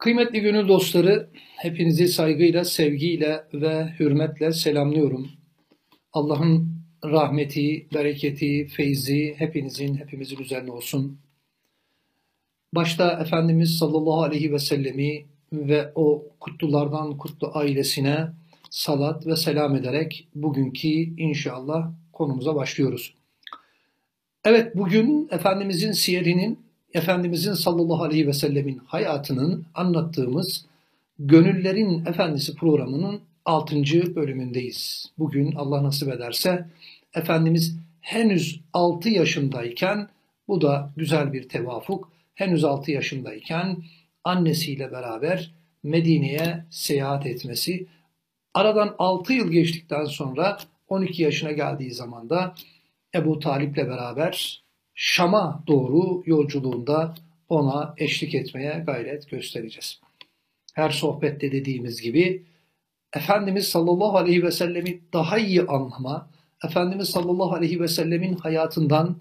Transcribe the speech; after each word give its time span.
Kıymetli 0.00 0.40
gönül 0.40 0.68
dostları, 0.68 1.30
hepinizi 1.56 2.08
saygıyla, 2.08 2.64
sevgiyle 2.64 3.44
ve 3.54 3.94
hürmetle 4.00 4.52
selamlıyorum. 4.52 5.30
Allah'ın 6.12 6.68
rahmeti, 7.04 7.86
bereketi, 7.94 8.66
feyzi 8.66 9.34
hepinizin, 9.38 9.94
hepimizin 9.94 10.38
üzerine 10.38 10.72
olsun. 10.72 11.18
Başta 12.74 13.20
Efendimiz 13.20 13.78
sallallahu 13.78 14.22
aleyhi 14.22 14.52
ve 14.52 14.58
sellemi 14.58 15.26
ve 15.52 15.92
o 15.94 16.28
kutlulardan 16.40 17.18
kutlu 17.18 17.50
ailesine 17.54 18.28
salat 18.70 19.26
ve 19.26 19.36
selam 19.36 19.76
ederek 19.76 20.28
bugünkü 20.34 20.88
inşallah 21.20 21.92
konumuza 22.12 22.54
başlıyoruz. 22.54 23.14
Evet 24.44 24.76
bugün 24.76 25.28
Efendimizin 25.30 25.92
siyerinin 25.92 26.69
Efendimizin 26.94 27.54
sallallahu 27.54 28.02
aleyhi 28.02 28.26
ve 28.26 28.32
sellemin 28.32 28.80
hayatının 28.86 29.66
anlattığımız 29.74 30.66
Gönüllerin 31.18 32.06
Efendisi 32.06 32.54
programının 32.54 33.20
6. 33.44 33.76
bölümündeyiz. 34.16 35.10
Bugün 35.18 35.52
Allah 35.52 35.82
nasip 35.82 36.08
ederse 36.08 36.66
Efendimiz 37.14 37.76
henüz 38.00 38.60
6 38.72 39.08
yaşındayken 39.08 40.08
bu 40.48 40.60
da 40.60 40.90
güzel 40.96 41.32
bir 41.32 41.48
tevafuk. 41.48 42.12
Henüz 42.34 42.64
6 42.64 42.90
yaşındayken 42.90 43.76
annesiyle 44.24 44.92
beraber 44.92 45.54
Medine'ye 45.82 46.64
seyahat 46.70 47.26
etmesi. 47.26 47.86
Aradan 48.54 48.94
6 48.98 49.32
yıl 49.32 49.50
geçtikten 49.50 50.04
sonra 50.04 50.58
12 50.88 51.22
yaşına 51.22 51.52
geldiği 51.52 51.90
zaman 51.90 52.30
da 52.30 52.54
Ebu 53.14 53.38
Talip'le 53.38 53.76
beraber 53.76 54.62
Şam'a 55.02 55.64
doğru 55.66 56.22
yolculuğunda 56.26 57.14
ona 57.48 57.94
eşlik 57.98 58.34
etmeye 58.34 58.82
gayret 58.86 59.30
göstereceğiz. 59.30 60.00
Her 60.74 60.90
sohbette 60.90 61.52
dediğimiz 61.52 62.00
gibi 62.00 62.42
Efendimiz 63.12 63.68
sallallahu 63.68 64.16
aleyhi 64.16 64.42
ve 64.42 64.50
sellemi 64.50 65.00
daha 65.12 65.38
iyi 65.38 65.62
anlama, 65.62 66.30
Efendimiz 66.64 67.08
sallallahu 67.08 67.52
aleyhi 67.52 67.80
ve 67.80 67.88
sellemin 67.88 68.34
hayatından 68.34 69.16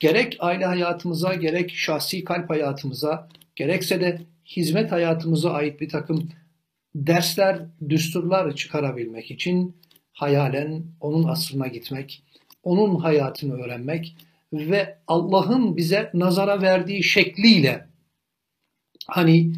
gerek 0.00 0.36
aile 0.40 0.64
hayatımıza, 0.64 1.34
gerek 1.34 1.70
şahsi 1.70 2.24
kalp 2.24 2.50
hayatımıza, 2.50 3.28
gerekse 3.56 4.00
de 4.00 4.22
hizmet 4.46 4.92
hayatımıza 4.92 5.52
ait 5.52 5.80
bir 5.80 5.88
takım 5.88 6.28
dersler, 6.94 7.66
düsturlar 7.88 8.56
çıkarabilmek 8.56 9.30
için 9.30 9.76
hayalen 10.12 10.84
onun 11.00 11.28
asrına 11.28 11.66
gitmek, 11.66 12.22
onun 12.62 12.96
hayatını 12.96 13.54
öğrenmek 13.54 14.14
ve 14.52 14.98
Allah'ın 15.06 15.76
bize 15.76 16.10
nazara 16.14 16.62
verdiği 16.62 17.02
şekliyle 17.02 17.86
hani 19.06 19.52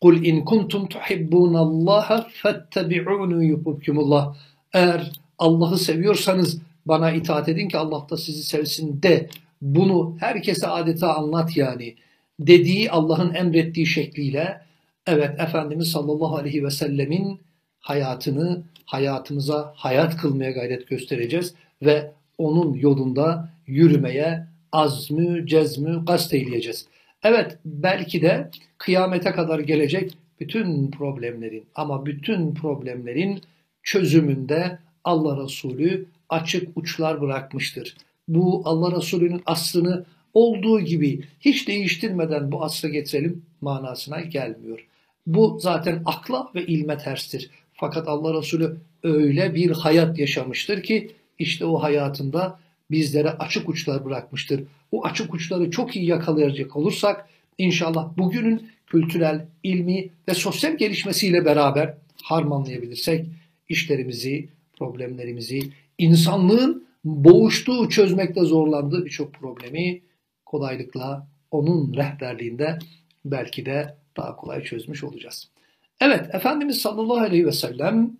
kul 0.00 0.24
in 0.24 0.44
kuntum 0.44 0.88
tuhibbunallaha 0.88 2.28
fettabi'uni 2.42 3.46
yuhibbukumullah. 3.46 4.36
Eğer 4.72 5.12
Allah'ı 5.38 5.78
seviyorsanız 5.78 6.60
bana 6.86 7.12
itaat 7.12 7.48
edin 7.48 7.68
ki 7.68 7.78
Allah 7.78 8.06
da 8.10 8.16
sizi 8.16 8.42
sevsin 8.42 9.02
de 9.02 9.28
bunu 9.60 10.16
herkese 10.20 10.66
adeta 10.66 11.14
anlat 11.14 11.56
yani 11.56 11.94
dediği 12.40 12.90
Allah'ın 12.90 13.34
emrettiği 13.34 13.86
şekliyle 13.86 14.60
evet 15.06 15.40
Efendimiz 15.40 15.90
sallallahu 15.90 16.36
aleyhi 16.36 16.64
ve 16.64 16.70
sellemin 16.70 17.40
hayatını 17.80 18.62
hayatımıza 18.84 19.72
hayat 19.76 20.16
kılmaya 20.16 20.50
gayret 20.50 20.88
göstereceğiz 20.88 21.54
ve 21.82 22.12
onun 22.38 22.74
yolunda 22.74 23.48
yürümeye 23.66 24.46
azmü, 24.72 25.46
cezmü, 25.46 26.04
gast 26.04 26.34
eyleyeceğiz. 26.34 26.86
Evet 27.22 27.58
belki 27.64 28.22
de 28.22 28.50
kıyamete 28.78 29.32
kadar 29.32 29.58
gelecek 29.58 30.12
bütün 30.40 30.90
problemlerin 30.90 31.64
ama 31.74 32.06
bütün 32.06 32.54
problemlerin 32.54 33.40
çözümünde 33.82 34.78
Allah 35.04 35.44
Resulü 35.44 36.06
açık 36.28 36.76
uçlar 36.76 37.20
bırakmıştır. 37.20 37.96
Bu 38.28 38.62
Allah 38.64 38.96
Resulü'nün 38.96 39.42
aslını 39.46 40.04
olduğu 40.34 40.80
gibi 40.80 41.20
hiç 41.40 41.68
değiştirmeden 41.68 42.52
bu 42.52 42.64
asra 42.64 42.88
getirelim 42.88 43.42
manasına 43.60 44.20
gelmiyor. 44.20 44.86
Bu 45.26 45.58
zaten 45.60 46.02
akla 46.04 46.50
ve 46.54 46.66
ilme 46.66 46.98
terstir. 46.98 47.50
Fakat 47.74 48.08
Allah 48.08 48.38
Resulü 48.38 48.76
öyle 49.02 49.54
bir 49.54 49.70
hayat 49.70 50.18
yaşamıştır 50.18 50.82
ki 50.82 51.10
işte 51.38 51.64
o 51.64 51.82
hayatında 51.82 52.60
bizlere 52.90 53.30
açık 53.30 53.68
uçlar 53.68 54.04
bırakmıştır. 54.04 54.64
O 54.92 55.04
açık 55.04 55.34
uçları 55.34 55.70
çok 55.70 55.96
iyi 55.96 56.06
yakalayacak 56.06 56.76
olursak 56.76 57.28
inşallah 57.58 58.16
bugünün 58.16 58.68
kültürel, 58.86 59.46
ilmi 59.62 60.08
ve 60.28 60.34
sosyal 60.34 60.76
gelişmesiyle 60.76 61.44
beraber 61.44 61.94
harmanlayabilirsek 62.22 63.26
işlerimizi, 63.68 64.48
problemlerimizi, 64.78 65.60
insanlığın 65.98 66.86
boğuştuğu, 67.04 67.88
çözmekte 67.88 68.40
zorlandığı 68.40 69.04
birçok 69.04 69.34
problemi 69.34 70.00
kolaylıkla 70.46 71.26
onun 71.50 71.94
rehberliğinde 71.94 72.78
belki 73.24 73.66
de 73.66 73.94
daha 74.16 74.36
kolay 74.36 74.62
çözmüş 74.62 75.04
olacağız. 75.04 75.48
Evet, 76.00 76.34
Efendimiz 76.34 76.80
sallallahu 76.80 77.20
aleyhi 77.20 77.46
ve 77.46 77.52
sellem 77.52 78.16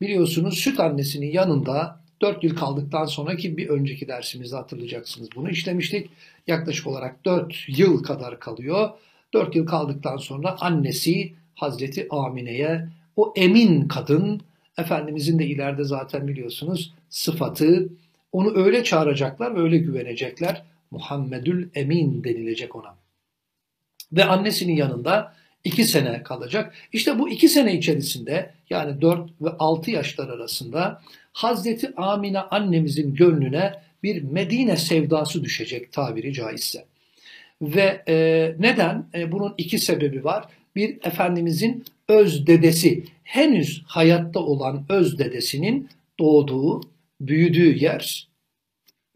biliyorsunuz 0.00 0.58
süt 0.58 0.80
annesinin 0.80 1.32
yanında 1.32 1.99
4 2.20 2.44
yıl 2.44 2.56
kaldıktan 2.56 3.04
sonraki 3.04 3.56
bir 3.56 3.68
önceki 3.68 4.08
dersimizde 4.08 4.56
hatırlayacaksınız 4.56 5.28
bunu 5.36 5.50
işlemiştik. 5.50 6.10
Yaklaşık 6.46 6.86
olarak 6.86 7.24
4 7.24 7.54
yıl 7.68 8.02
kadar 8.02 8.40
kalıyor. 8.40 8.90
4 9.32 9.56
yıl 9.56 9.66
kaldıktan 9.66 10.16
sonra 10.16 10.56
annesi 10.60 11.32
Hazreti 11.54 12.06
Amine'ye 12.10 12.88
o 13.16 13.32
emin 13.36 13.88
kadın 13.88 14.42
Efendimizin 14.78 15.38
de 15.38 15.46
ileride 15.46 15.84
zaten 15.84 16.28
biliyorsunuz 16.28 16.94
sıfatı 17.10 17.88
onu 18.32 18.64
öyle 18.64 18.84
çağıracaklar 18.84 19.56
ve 19.56 19.60
öyle 19.60 19.78
güvenecekler. 19.78 20.62
Muhammedül 20.90 21.68
Emin 21.74 22.24
denilecek 22.24 22.76
ona. 22.76 22.94
Ve 24.12 24.24
annesinin 24.24 24.76
yanında 24.76 25.34
iki 25.64 25.84
sene 25.84 26.22
kalacak. 26.22 26.74
İşte 26.92 27.18
bu 27.18 27.28
iki 27.28 27.48
sene 27.48 27.78
içerisinde 27.78 28.54
yani 28.70 29.00
4 29.00 29.30
ve 29.40 29.50
6 29.58 29.90
yaşlar 29.90 30.28
arasında 30.28 31.02
Hazreti 31.32 31.92
Amine 31.96 32.38
annemizin 32.38 33.14
gönlüne 33.14 33.74
bir 34.02 34.22
Medine 34.22 34.76
sevdası 34.76 35.44
düşecek 35.44 35.92
tabiri 35.92 36.32
caizse. 36.32 36.84
Ve 37.62 38.02
e, 38.08 38.14
neden? 38.58 39.06
E, 39.14 39.32
bunun 39.32 39.54
iki 39.58 39.78
sebebi 39.78 40.24
var. 40.24 40.44
Bir, 40.76 40.98
Efendimizin 41.04 41.84
öz 42.08 42.46
dedesi, 42.46 43.04
henüz 43.24 43.82
hayatta 43.86 44.40
olan 44.40 44.84
öz 44.88 45.18
dedesinin 45.18 45.88
doğduğu, 46.18 46.80
büyüdüğü 47.20 47.78
yer 47.78 48.28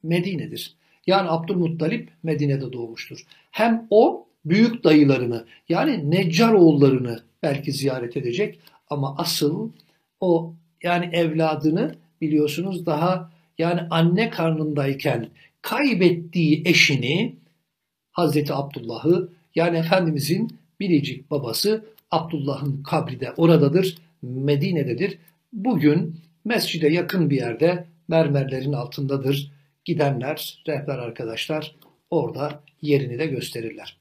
Medine'dir. 0.03 0.75
Yani 1.07 1.29
Abdülmuttalip 1.31 2.09
Medine'de 2.23 2.73
doğmuştur. 2.73 3.27
Hem 3.51 3.87
o 3.91 4.27
büyük 4.45 4.85
dayılarını 4.85 5.45
yani 5.69 6.11
Neccar 6.11 6.53
oğullarını 6.53 7.23
belki 7.43 7.73
ziyaret 7.73 8.17
edecek 8.17 8.59
ama 8.91 9.15
asıl 9.19 9.71
o 10.21 10.55
yani 10.83 11.11
evladını 11.13 11.95
biliyorsunuz 12.21 12.87
daha 12.87 13.33
yani 13.59 13.81
anne 13.91 14.31
karnındayken 14.31 15.29
kaybettiği 15.63 16.63
eşini 16.65 17.37
Hazreti 18.13 18.55
Abdullah'ı 18.55 19.29
yani 19.55 19.77
Efendimizin 19.79 20.59
biricik 20.81 21.31
babası 21.31 21.85
Abdullah'ın 22.11 22.83
kabri 22.83 23.21
de 23.21 23.33
oradadır, 23.33 23.99
Medine'dedir. 24.23 25.19
Bugün 25.53 26.17
mescide 26.45 26.89
yakın 26.89 27.31
bir 27.31 27.37
yerde 27.37 27.87
mermerlerin 28.09 28.73
altındadır. 28.73 29.53
Gidenler, 29.85 30.63
rehber 30.67 30.99
arkadaşlar 30.99 31.77
orada 32.11 32.63
yerini 32.83 33.19
de 33.19 33.27
gösterirler. 33.27 33.97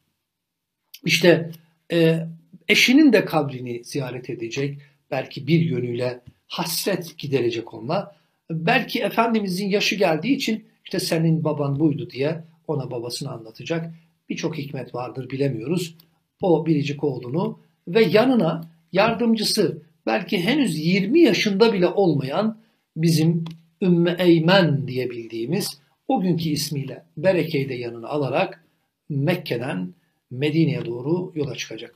İşte 1.05 1.51
e, 1.91 2.27
eşinin 2.67 3.13
de 3.13 3.25
kabrini 3.25 3.83
ziyaret 3.83 4.29
edecek, 4.29 4.79
belki 5.11 5.47
bir 5.47 5.59
yönüyle 5.59 6.19
hasret 6.53 7.17
giderecek 7.17 7.73
onunla. 7.73 8.15
Belki 8.51 9.01
Efendimizin 9.01 9.69
yaşı 9.69 9.95
geldiği 9.95 10.35
için 10.35 10.65
işte 10.85 10.99
senin 10.99 11.43
baban 11.43 11.79
buydu 11.79 12.09
diye 12.09 12.43
ona 12.67 12.91
babasını 12.91 13.31
anlatacak. 13.31 13.93
Birçok 14.29 14.57
hikmet 14.57 14.95
vardır 14.95 15.29
bilemiyoruz. 15.29 15.95
O 16.41 16.65
biricik 16.65 17.03
oğlunu 17.03 17.59
ve 17.87 18.03
yanına 18.03 18.61
yardımcısı 18.91 19.81
belki 20.05 20.39
henüz 20.39 20.79
20 20.79 21.19
yaşında 21.19 21.73
bile 21.73 21.87
olmayan 21.87 22.57
bizim 22.95 23.45
Ümmü 23.81 24.15
Eymen 24.19 24.87
diye 24.87 25.09
bildiğimiz 25.09 25.81
o 26.07 26.21
günkü 26.21 26.49
ismiyle 26.49 27.03
Bereke'yi 27.17 27.69
de 27.69 27.73
yanına 27.73 28.07
alarak 28.07 28.63
Mekke'den 29.09 29.93
Medine'ye 30.31 30.85
doğru 30.85 31.31
yola 31.35 31.55
çıkacak. 31.55 31.95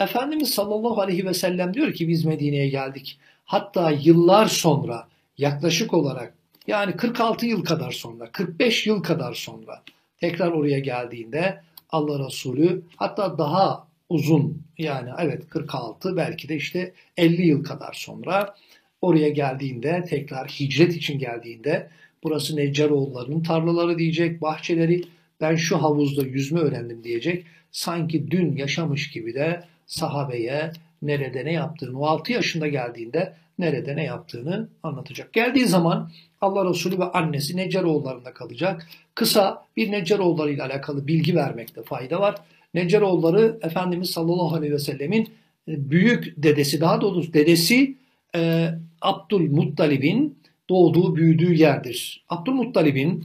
Efendimiz 0.00 0.50
sallallahu 0.50 1.00
aleyhi 1.00 1.26
ve 1.26 1.34
sellem 1.34 1.74
diyor 1.74 1.92
ki 1.92 2.08
biz 2.08 2.24
Medine'ye 2.24 2.68
geldik. 2.68 3.18
Hatta 3.44 3.90
yıllar 3.90 4.46
sonra 4.46 5.08
yaklaşık 5.38 5.94
olarak 5.94 6.34
yani 6.66 6.96
46 6.96 7.46
yıl 7.46 7.64
kadar 7.64 7.90
sonra 7.90 8.32
45 8.32 8.86
yıl 8.86 9.02
kadar 9.02 9.34
sonra 9.34 9.82
tekrar 10.20 10.48
oraya 10.48 10.78
geldiğinde 10.78 11.60
Allah 11.90 12.26
Resulü 12.26 12.82
hatta 12.96 13.38
daha 13.38 13.86
uzun 14.08 14.62
yani 14.78 15.10
evet 15.18 15.48
46 15.48 16.16
belki 16.16 16.48
de 16.48 16.56
işte 16.56 16.92
50 17.16 17.46
yıl 17.46 17.64
kadar 17.64 17.92
sonra 17.92 18.54
oraya 19.02 19.28
geldiğinde 19.28 20.04
tekrar 20.08 20.48
hicret 20.48 20.96
için 20.96 21.18
geldiğinde 21.18 21.90
burası 22.22 22.56
Neccaroğulları'nın 22.56 23.42
tarlaları 23.42 23.98
diyecek, 23.98 24.42
bahçeleri 24.42 25.04
ben 25.40 25.56
şu 25.56 25.82
havuzda 25.82 26.22
yüzme 26.22 26.60
öğrendim 26.60 27.04
diyecek. 27.04 27.46
Sanki 27.72 28.30
dün 28.30 28.56
yaşamış 28.56 29.10
gibi 29.10 29.34
de 29.34 29.64
sahabeye 29.86 30.72
nerede 31.02 31.44
ne 31.44 31.52
yaptığını, 31.52 32.00
o 32.00 32.06
6 32.06 32.32
yaşında 32.32 32.68
geldiğinde 32.68 33.34
nerede 33.58 33.96
ne 33.96 34.04
yaptığını 34.04 34.68
anlatacak. 34.82 35.32
Geldiği 35.32 35.66
zaman 35.66 36.10
Allah 36.40 36.70
Resulü 36.70 36.98
ve 36.98 37.04
annesi 37.04 37.56
Neccaroğulları'nda 37.56 38.34
kalacak. 38.34 38.88
Kısa 39.14 39.66
bir 39.76 39.92
Neccaroğulları 39.92 40.50
ile 40.52 40.62
alakalı 40.62 41.06
bilgi 41.06 41.36
vermekte 41.36 41.82
fayda 41.82 42.20
var. 42.20 42.34
Neccaroğulları 42.74 43.58
Efendimiz 43.62 44.10
sallallahu 44.10 44.56
aleyhi 44.56 44.72
ve 44.72 44.78
sellemin 44.78 45.28
e, 45.68 45.90
büyük 45.90 46.34
dedesi, 46.36 46.80
daha 46.80 47.00
doğrusu 47.00 47.32
dedesi 47.32 47.96
e, 48.34 48.70
Abdülmuttalib'in 49.00 50.38
doğduğu, 50.70 51.16
büyüdüğü 51.16 51.54
yerdir. 51.54 52.24
Abdülmuttalib'in 52.28 53.24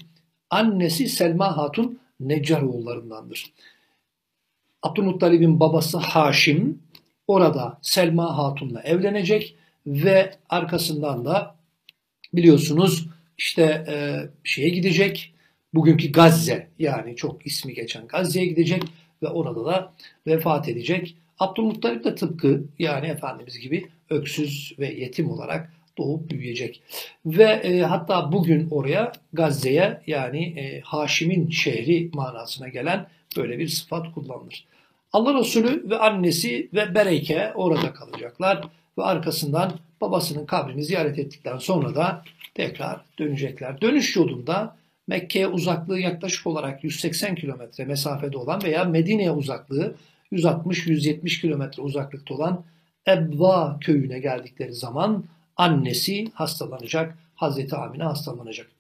annesi 0.50 1.10
Selma 1.10 1.58
Hatun 1.58 2.00
Neccaroğullarındandır. 2.20 3.54
Abdülmuttalib'in 4.84 5.60
babası 5.60 5.98
Haşim 5.98 6.80
orada 7.28 7.78
Selma 7.82 8.38
Hatun'la 8.38 8.82
evlenecek 8.82 9.56
ve 9.88 10.34
arkasından 10.50 11.26
da 11.26 11.56
biliyorsunuz 12.34 13.08
işte 13.38 13.86
e, 13.88 13.96
şeye 14.44 14.70
gidecek. 14.70 15.34
Bugünkü 15.74 16.12
Gazze 16.12 16.68
yani 16.80 17.16
çok 17.16 17.46
ismi 17.46 17.74
geçen 17.74 18.08
Gazze'ye 18.08 18.46
gidecek 18.46 18.84
ve 19.24 19.28
orada 19.28 19.66
da 19.66 19.94
vefat 20.28 20.70
edecek. 20.70 21.16
Abdülmuttalip 21.40 22.04
de 22.04 22.16
tıpkı 22.16 22.64
yani 22.80 23.08
Efendimiz 23.08 23.60
gibi 23.60 23.86
öksüz 24.10 24.76
ve 24.80 24.94
yetim 24.94 25.32
olarak 25.32 25.74
doğup 25.98 26.30
büyüyecek. 26.30 26.82
Ve 27.26 27.44
e, 27.44 27.82
hatta 27.82 28.32
bugün 28.32 28.68
oraya 28.72 29.12
Gazze'ye 29.34 30.02
yani 30.08 30.60
e, 30.60 30.82
Haşim'in 30.82 31.50
şehri 31.50 32.10
manasına 32.14 32.68
gelen 32.68 33.08
böyle 33.38 33.60
bir 33.60 33.68
sıfat 33.68 34.14
kullanılır. 34.14 34.66
Allah 35.14 35.40
Resulü 35.40 35.90
ve 35.90 35.98
annesi 35.98 36.70
ve 36.74 36.96
Bereke 36.96 37.52
orada 37.56 37.94
kalacaklar 37.94 38.64
ve 38.98 39.04
arkasından 39.04 39.74
babasının 40.02 40.46
kabrini 40.46 40.84
ziyaret 40.84 41.20
ettikten 41.20 41.58
sonra 41.58 41.96
da 41.96 42.24
tekrar 42.56 43.02
dönecekler. 43.20 43.82
Dönüş 43.82 44.16
yolunda 44.16 44.76
Mekke'ye 45.08 45.48
uzaklığı 45.48 46.00
yaklaşık 46.00 46.48
olarak 46.48 46.84
180 46.84 47.36
kilometre 47.36 47.86
mesafede 47.86 48.38
olan 48.38 48.64
veya 48.64 48.84
Medine'ye 48.84 49.32
uzaklığı 49.32 49.96
160-170 50.32 51.42
kilometre 51.42 51.84
uzaklıkta 51.84 52.34
olan 52.34 52.64
Ebva 53.08 53.78
köyüne 53.82 54.20
geldikleri 54.20 54.74
zaman 54.74 55.24
annesi 55.58 56.32
hastalanacak, 56.34 57.18
Hazreti 57.36 57.76
Amine 57.76 58.04
hastalanacak. 58.04 58.77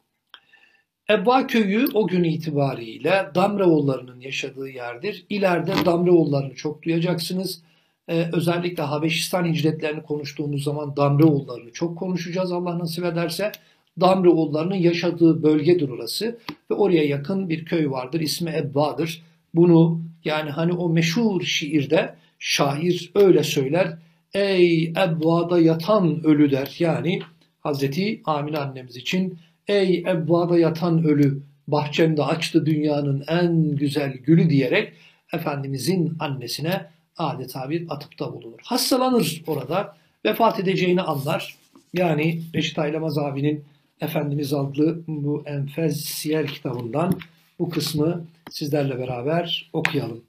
Ebba 1.09 1.48
köyü 1.48 1.86
o 1.94 2.07
gün 2.07 2.24
itibariyle 2.24 3.27
Damreoğullarının 3.36 4.19
yaşadığı 4.19 4.69
yerdir. 4.69 5.25
İleride 5.30 5.74
Damreoğullarını 5.86 6.56
çok 6.56 6.83
duyacaksınız. 6.83 7.62
Ee, 8.07 8.30
özellikle 8.33 8.83
Habeşistan 8.83 9.45
hicretlerini 9.45 10.04
konuştuğumuz 10.04 10.63
zaman 10.63 10.98
Damreoğullarını 10.98 11.71
çok 11.71 11.98
konuşacağız 11.98 12.51
Allah 12.51 12.80
nasip 12.80 13.06
ederse. 13.06 13.51
Damreoğullarının 14.00 14.75
yaşadığı 14.75 15.44
bölgedir 15.44 15.89
orası 15.89 16.39
ve 16.71 16.75
oraya 16.75 17.04
yakın 17.04 17.50
bir 17.50 17.65
köy 17.65 17.89
vardır. 17.89 18.19
İsmi 18.19 18.50
Ebba'dır. 18.50 19.24
Bunu 19.54 20.01
yani 20.25 20.50
hani 20.50 20.74
o 20.74 20.89
meşhur 20.89 21.42
şiirde 21.42 22.15
şair 22.39 23.12
öyle 23.15 23.44
söyler. 23.44 23.98
Ey 24.33 24.83
Ebba'da 24.83 25.59
yatan 25.59 26.24
ölü 26.24 26.51
der. 26.51 26.75
Yani 26.80 27.19
Hazreti 27.59 28.21
Amine 28.25 28.57
annemiz 28.57 28.98
için 28.98 29.39
ey 29.68 29.98
Ebba'da 29.98 30.60
yatan 30.60 31.04
ölü 31.04 31.42
bahçemde 31.68 32.24
açtı 32.24 32.66
dünyanın 32.66 33.24
en 33.28 33.75
güzel 33.75 34.14
gülü 34.14 34.50
diyerek 34.50 34.94
Efendimizin 35.34 36.14
annesine 36.19 36.86
adeta 37.18 37.69
bir 37.69 37.86
atıpta 37.90 38.34
bulunur. 38.34 38.60
Hastalanır 38.64 39.44
orada, 39.48 39.96
vefat 40.25 40.60
edeceğini 40.60 41.02
anlar. 41.02 41.56
Yani 41.94 42.42
Reşit 42.56 42.80
Aylamaz 42.80 43.18
abinin 43.18 43.64
Efendimiz 44.02 44.54
adlı 44.54 45.02
bu 45.08 45.44
Enfez 45.46 46.02
Siyer 46.02 46.48
kitabından 46.48 47.19
bu 47.60 47.69
kısmı 47.69 48.25
sizlerle 48.50 49.00
beraber 49.00 49.69
okuyalım. 49.74 50.24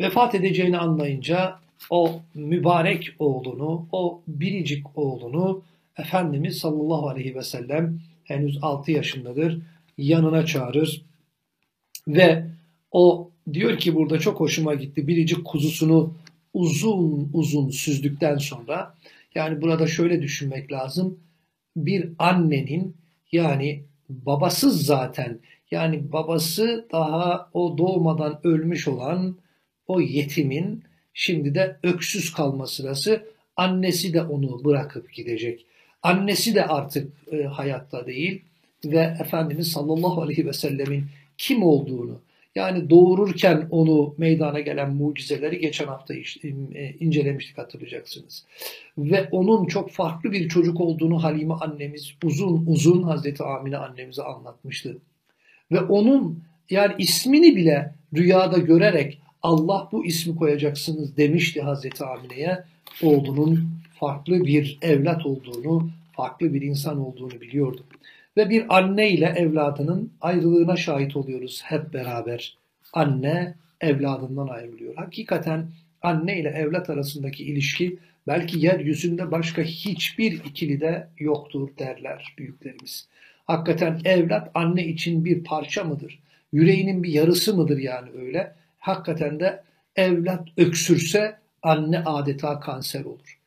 Vefat 0.00 0.34
edeceğini 0.34 0.78
anlayınca 0.78 1.58
o 1.90 2.20
mübarek 2.34 3.08
oğlunu, 3.18 3.86
o 3.92 4.20
biricik 4.28 4.98
oğlunu 4.98 5.62
Efendimiz 5.98 6.58
sallallahu 6.58 7.08
aleyhi 7.08 7.34
ve 7.34 7.42
sellem 7.42 8.00
henüz 8.28 8.58
6 8.62 8.92
yaşındadır 8.92 9.62
yanına 9.98 10.46
çağırır 10.46 11.02
ve 12.08 12.46
o 12.90 13.30
diyor 13.52 13.78
ki 13.78 13.94
burada 13.94 14.18
çok 14.18 14.40
hoşuma 14.40 14.74
gitti 14.74 15.08
biricik 15.08 15.44
kuzusunu 15.44 16.14
uzun 16.54 17.30
uzun 17.32 17.70
süzdükten 17.70 18.38
sonra 18.38 18.94
yani 19.34 19.62
burada 19.62 19.86
şöyle 19.86 20.22
düşünmek 20.22 20.72
lazım 20.72 21.20
bir 21.76 22.08
annenin 22.18 22.96
yani 23.32 23.84
babasız 24.08 24.86
zaten 24.86 25.38
yani 25.70 26.12
babası 26.12 26.86
daha 26.92 27.50
o 27.52 27.78
doğmadan 27.78 28.40
ölmüş 28.44 28.88
olan 28.88 29.36
o 29.86 30.00
yetimin 30.00 30.82
şimdi 31.14 31.54
de 31.54 31.76
öksüz 31.82 32.32
kalma 32.32 32.66
sırası 32.66 33.26
annesi 33.56 34.14
de 34.14 34.22
onu 34.22 34.64
bırakıp 34.64 35.12
gidecek. 35.12 35.66
Annesi 36.02 36.54
de 36.54 36.66
artık 36.66 37.12
e, 37.32 37.42
hayatta 37.42 38.06
değil 38.06 38.42
ve 38.84 39.16
Efendimiz 39.20 39.72
sallallahu 39.72 40.22
aleyhi 40.22 40.46
ve 40.46 40.52
sellemin 40.52 41.04
kim 41.38 41.62
olduğunu 41.62 42.20
yani 42.54 42.90
doğururken 42.90 43.66
onu 43.70 44.14
meydana 44.18 44.60
gelen 44.60 44.94
mucizeleri 44.94 45.58
geçen 45.58 45.86
hafta 45.86 46.14
e, 46.14 46.94
incelemiştik 47.00 47.58
hatırlayacaksınız. 47.58 48.44
Ve 48.98 49.28
onun 49.30 49.66
çok 49.66 49.90
farklı 49.90 50.32
bir 50.32 50.48
çocuk 50.48 50.80
olduğunu 50.80 51.22
Halime 51.22 51.54
annemiz 51.54 52.14
uzun 52.24 52.64
uzun 52.66 53.02
Hazreti 53.02 53.42
Amine 53.42 53.76
annemize 53.76 54.22
anlatmıştı. 54.22 54.98
Ve 55.72 55.80
onun 55.80 56.42
yani 56.70 56.94
ismini 56.98 57.56
bile 57.56 57.94
rüyada 58.16 58.58
görerek 58.58 59.18
Allah 59.42 59.88
bu 59.92 60.06
ismi 60.06 60.36
koyacaksınız 60.36 61.16
demişti 61.16 61.62
Hazreti 61.62 62.04
Amine'ye. 62.04 62.64
Oğlunun 63.02 63.70
farklı 64.00 64.44
bir 64.44 64.78
evlat 64.82 65.26
olduğunu, 65.26 65.90
farklı 66.12 66.54
bir 66.54 66.62
insan 66.62 66.98
olduğunu 66.98 67.40
biliyordu. 67.40 67.84
Ve 68.36 68.50
bir 68.50 68.76
anne 68.76 69.10
ile 69.10 69.26
evladının 69.36 70.12
ayrılığına 70.20 70.76
şahit 70.76 71.16
oluyoruz 71.16 71.62
hep 71.64 71.92
beraber. 71.92 72.56
Anne 72.92 73.54
evladından 73.80 74.48
ayrılıyor. 74.48 74.94
Hakikaten 74.94 75.66
anne 76.02 76.40
ile 76.40 76.48
evlat 76.48 76.90
arasındaki 76.90 77.44
ilişki 77.44 77.98
belki 78.26 78.58
yeryüzünde 78.58 79.30
başka 79.30 79.62
hiçbir 79.62 80.32
ikili 80.32 80.80
de 80.80 81.08
yoktur 81.18 81.68
derler 81.78 82.34
büyüklerimiz. 82.38 83.08
Hakikaten 83.46 84.00
evlat 84.04 84.50
anne 84.54 84.86
için 84.86 85.24
bir 85.24 85.44
parça 85.44 85.84
mıdır? 85.84 86.18
Yüreğinin 86.52 87.02
bir 87.02 87.12
yarısı 87.12 87.56
mıdır 87.56 87.78
yani 87.78 88.08
öyle? 88.20 88.52
Hakikaten 88.78 89.40
de 89.40 89.62
evlat 89.96 90.48
öksürse 90.56 91.36
anne 91.62 91.98
adeta 91.98 92.60
kanser 92.60 93.04
olur. 93.04 93.37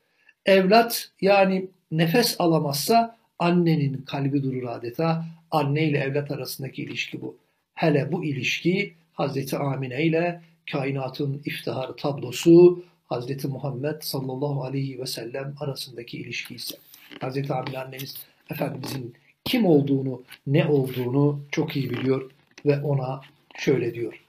Evlat 0.46 1.10
yani 1.22 1.68
nefes 1.92 2.36
alamazsa 2.40 3.18
annenin 3.40 3.98
kalbi 3.98 4.44
durur 4.44 4.64
adeta. 4.64 5.26
Anne 5.52 5.84
ile 5.84 5.98
evlat 5.98 6.32
arasındaki 6.32 6.84
ilişki 6.84 7.22
bu. 7.22 7.36
Hele 7.74 8.12
bu 8.12 8.24
ilişki 8.24 8.94
Hazreti 9.14 9.58
Amine 9.58 10.04
ile 10.04 10.42
kainatın 10.72 11.42
iftiharı 11.46 11.96
tablosu 11.96 12.84
Hazreti 13.06 13.48
Muhammed 13.48 14.02
sallallahu 14.02 14.64
aleyhi 14.64 15.00
ve 15.00 15.06
sellem 15.06 15.56
arasındaki 15.60 16.18
ilişki 16.18 16.56
ise. 16.56 16.76
Hazreti 17.22 17.54
Amine 17.54 17.80
annemiz 17.80 18.16
Efendimizin 18.52 19.14
kim 19.46 19.66
olduğunu, 19.66 20.24
ne 20.48 20.66
olduğunu 20.66 21.42
çok 21.52 21.76
iyi 21.76 21.90
biliyor 21.90 22.32
ve 22.66 22.82
ona 22.82 23.22
şöyle 23.58 23.94
diyor. 23.94 24.22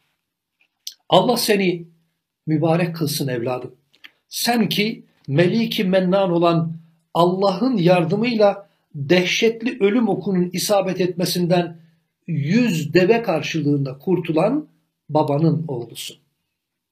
Allah 1.09 1.37
seni 1.37 1.85
mübarek 2.47 2.97
kılsın 2.97 3.29
evladım. 3.29 3.75
Sen 4.29 4.69
ki 4.69 5.05
meliki 5.29 5.85
mennan 5.85 6.31
olan 6.31 6.73
Allah'ın 7.15 7.77
yardımıyla 7.77 8.69
dehşetli 8.95 9.77
ölüm 9.81 10.09
okunun 10.09 10.51
isabet 10.53 11.01
etmesinden 11.01 11.77
yüz 12.27 12.95
deve 12.95 13.23
karşılığında 13.23 13.99
kurtulan 13.99 14.67
babanın 15.09 15.65
oğlusun. 15.69 16.17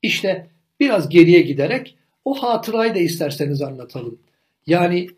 İşte 0.03 0.47
biraz 0.81 1.09
geriye 1.09 1.41
giderek 1.41 1.97
o 2.25 2.35
hatırayı 2.43 2.95
da 2.95 2.99
isterseniz 2.99 3.63
anlatalım. 3.63 4.19
Yani 4.67 5.09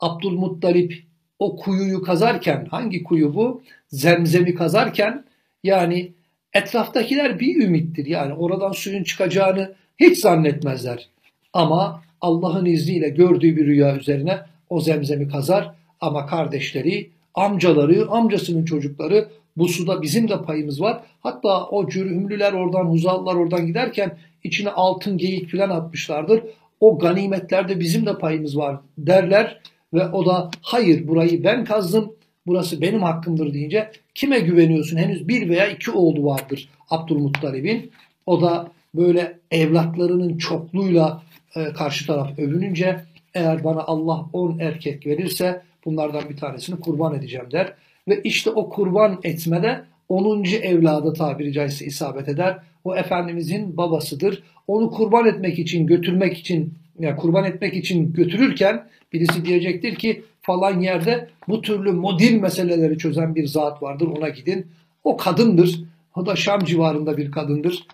Abdülmuttalip 0.00 1.02
o 1.38 1.56
kuyuyu 1.56 2.02
kazarken, 2.02 2.66
hangi 2.70 3.02
kuyu 3.02 3.34
bu? 3.34 3.62
Zemzemi 3.88 4.54
kazarken 4.54 5.24
yani 5.64 6.12
etraftakiler 6.52 7.40
bir 7.40 7.62
ümittir. 7.62 8.06
Yani 8.06 8.34
oradan 8.34 8.72
suyun 8.72 9.04
çıkacağını 9.04 9.74
hiç 10.00 10.18
zannetmezler. 10.18 11.08
Ama 11.52 12.02
Allah'ın 12.22 12.64
izniyle 12.64 13.08
gördüğü 13.08 13.56
bir 13.56 13.66
rüya 13.66 13.96
üzerine 13.96 14.38
o 14.70 14.80
zemzemi 14.80 15.28
kazar 15.28 15.74
ama 16.00 16.26
kardeşleri, 16.26 17.10
amcaları, 17.34 18.06
amcasının 18.10 18.64
çocukları 18.64 19.28
bu 19.56 19.68
suda 19.68 20.02
bizim 20.02 20.28
de 20.28 20.42
payımız 20.42 20.80
var. 20.80 21.00
Hatta 21.20 21.66
o 21.66 21.88
cürhümlüler 21.88 22.52
oradan, 22.52 22.84
huzallar 22.84 23.34
oradan 23.34 23.66
giderken 23.66 24.18
içine 24.44 24.70
altın 24.70 25.18
geyik 25.18 25.50
falan 25.52 25.70
atmışlardır. 25.70 26.42
O 26.80 26.98
ganimetlerde 26.98 27.80
bizim 27.80 28.06
de 28.06 28.18
payımız 28.18 28.56
var 28.56 28.76
derler 28.98 29.60
ve 29.94 30.08
o 30.08 30.26
da 30.26 30.50
hayır 30.62 31.08
burayı 31.08 31.44
ben 31.44 31.64
kazdım, 31.64 32.12
burası 32.46 32.80
benim 32.80 33.02
hakkımdır 33.02 33.54
deyince 33.54 33.90
kime 34.14 34.40
güveniyorsun? 34.40 34.96
Henüz 34.96 35.28
bir 35.28 35.48
veya 35.48 35.68
iki 35.68 35.90
oğlu 35.90 36.24
vardır 36.24 36.68
Abdülmuttalib'in. 36.90 37.90
O 38.26 38.40
da 38.40 38.70
böyle 38.94 39.38
evlatlarının 39.50 40.38
çokluğuyla 40.38 41.22
e, 41.56 41.72
karşı 41.72 42.06
taraf 42.06 42.38
övününce 42.38 43.00
eğer 43.34 43.64
bana 43.64 43.80
Allah 43.80 44.26
on 44.32 44.58
erkek 44.58 45.06
verirse 45.06 45.62
bunlardan 45.84 46.28
bir 46.30 46.36
tanesini 46.36 46.80
kurban 46.80 47.14
edeceğim 47.14 47.46
der. 47.52 47.74
Ve 48.08 48.20
işte 48.22 48.50
o 48.50 48.68
kurban 48.68 49.20
etmede 49.24 49.84
10. 50.08 50.44
evlada 50.44 51.12
tabiri 51.12 51.52
caizse 51.52 51.84
isabet 51.84 52.28
eder. 52.28 52.58
O 52.84 52.96
Efendimizin 52.96 53.76
babasıdır. 53.76 54.42
Onu 54.66 54.90
kurban 54.90 55.26
etmek 55.26 55.58
için, 55.58 55.86
götürmek 55.86 56.38
için, 56.38 56.74
yani 56.98 57.16
kurban 57.16 57.44
etmek 57.44 57.74
için 57.74 58.12
götürürken 58.12 58.88
birisi 59.12 59.44
diyecektir 59.44 59.94
ki 59.94 60.24
falan 60.42 60.80
yerde 60.80 61.28
bu 61.48 61.62
türlü 61.62 61.92
modil 61.92 62.40
meseleleri 62.40 62.98
çözen 62.98 63.34
bir 63.34 63.46
zat 63.46 63.82
vardır 63.82 64.06
ona 64.06 64.28
gidin. 64.28 64.66
O 65.04 65.16
kadındır. 65.16 65.84
O 66.16 66.26
da 66.26 66.36
Şam 66.36 66.64
civarında 66.64 67.16
bir 67.16 67.30
kadındır. 67.30 67.86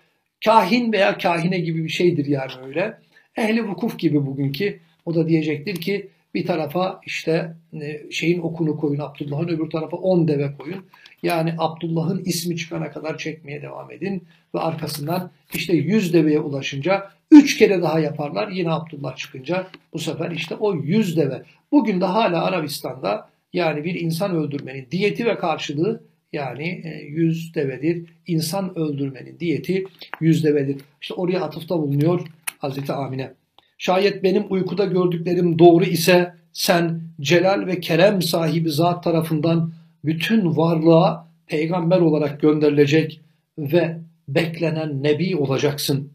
Kahin 0.45 0.93
veya 0.93 1.17
kahine 1.17 1.59
gibi 1.59 1.83
bir 1.83 1.89
şeydir 1.89 2.25
yani 2.25 2.51
öyle. 2.67 2.97
Ehli 3.39 3.67
vukuf 3.67 3.99
gibi 3.99 4.25
bugünkü. 4.25 4.79
O 5.05 5.15
da 5.15 5.27
diyecektir 5.27 5.75
ki 5.75 6.09
bir 6.33 6.45
tarafa 6.45 7.01
işte 7.05 7.53
e, 7.81 8.11
şeyin 8.11 8.39
okunu 8.39 8.77
koyun 8.77 8.99
Abdullah'ın 8.99 9.47
öbür 9.47 9.69
tarafa 9.69 9.97
10 9.97 10.27
deve 10.27 10.53
koyun. 10.59 10.85
Yani 11.23 11.53
Abdullah'ın 11.57 12.23
ismi 12.25 12.57
çıkana 12.57 12.91
kadar 12.91 13.17
çekmeye 13.17 13.61
devam 13.61 13.91
edin. 13.91 14.23
Ve 14.55 14.59
arkasından 14.59 15.31
işte 15.53 15.73
100 15.73 16.13
deveye 16.13 16.39
ulaşınca 16.39 17.11
3 17.31 17.57
kere 17.57 17.81
daha 17.81 17.99
yaparlar. 17.99 18.47
Yine 18.47 18.71
Abdullah 18.71 19.15
çıkınca 19.15 19.67
bu 19.93 19.99
sefer 19.99 20.31
işte 20.31 20.55
o 20.55 20.75
100 20.75 21.17
deve. 21.17 21.43
Bugün 21.71 22.01
de 22.01 22.05
hala 22.05 22.43
Arabistan'da 22.43 23.29
yani 23.53 23.83
bir 23.83 23.95
insan 23.95 24.35
öldürmenin 24.35 24.87
diyeti 24.91 25.25
ve 25.25 25.37
karşılığı 25.37 26.03
yani 26.33 26.83
100 27.07 27.51
e, 27.51 27.53
devedir. 27.53 28.05
İnsan 28.27 28.77
öldürmenin 28.77 29.39
diyeti 29.39 29.85
100 30.21 30.43
devedir. 30.43 30.77
İşte 31.01 31.13
oraya 31.13 31.41
atıfta 31.41 31.77
bulunuyor 31.77 32.21
Hazreti 32.59 32.93
Amine. 32.93 33.33
Şayet 33.77 34.23
benim 34.23 34.45
uykuda 34.49 34.85
gördüklerim 34.85 35.59
doğru 35.59 35.83
ise 35.83 36.33
sen 36.53 37.01
celal 37.21 37.67
ve 37.67 37.79
kerem 37.79 38.21
sahibi 38.21 38.71
zat 38.71 39.03
tarafından 39.03 39.73
bütün 40.05 40.57
varlığa 40.57 41.27
peygamber 41.47 41.99
olarak 41.99 42.41
gönderilecek 42.41 43.21
ve 43.57 43.97
beklenen 44.27 45.03
nebi 45.03 45.35
olacaksın. 45.35 46.09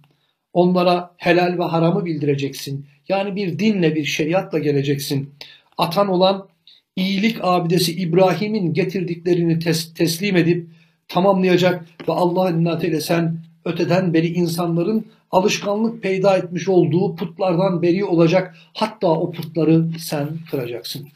Onlara 0.52 1.10
helal 1.16 1.58
ve 1.58 1.62
haramı 1.62 2.04
bildireceksin. 2.04 2.86
Yani 3.08 3.36
bir 3.36 3.58
dinle 3.58 3.94
bir 3.94 4.04
şeriatla 4.04 4.58
geleceksin. 4.58 5.30
Atan 5.78 6.08
olan 6.08 6.48
iyilik 6.96 7.38
abidesi 7.42 7.92
İbrahim'in 7.92 8.72
getirdiklerini 8.72 9.58
tes 9.58 9.94
teslim 9.94 10.36
edip 10.36 10.66
tamamlayacak 11.08 11.84
ve 12.08 12.12
Allah'ın 12.12 12.60
inatıyla 12.60 13.00
sen 13.00 13.38
öteden 13.64 14.14
beri 14.14 14.26
insanların 14.26 15.06
alışkanlık 15.34 16.02
peyda 16.02 16.36
etmiş 16.36 16.68
olduğu 16.68 17.16
putlardan 17.16 17.82
beri 17.82 18.04
olacak. 18.04 18.56
Hatta 18.74 19.06
o 19.06 19.32
putları 19.32 19.90
sen 19.98 20.28
kıracaksın. 20.50 21.08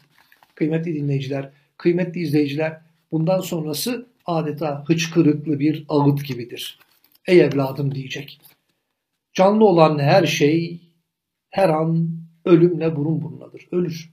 Kıymetli 0.55 0.95
dinleyiciler, 0.95 1.49
kıymetli 1.77 2.21
izleyiciler 2.21 2.81
bundan 3.11 3.39
sonrası 3.39 4.07
adeta 4.25 4.83
hıçkırıklı 4.87 5.59
bir 5.59 5.85
ağıt 5.89 6.25
gibidir. 6.25 6.79
Ey 7.27 7.41
evladım 7.41 7.95
diyecek. 7.95 8.41
Canlı 9.33 9.65
olan 9.65 9.99
her 9.99 10.25
şey 10.25 10.81
her 11.49 11.69
an 11.69 12.09
ölümle 12.45 12.95
burun 12.95 13.21
burunadır. 13.21 13.67
Ölür. 13.71 14.09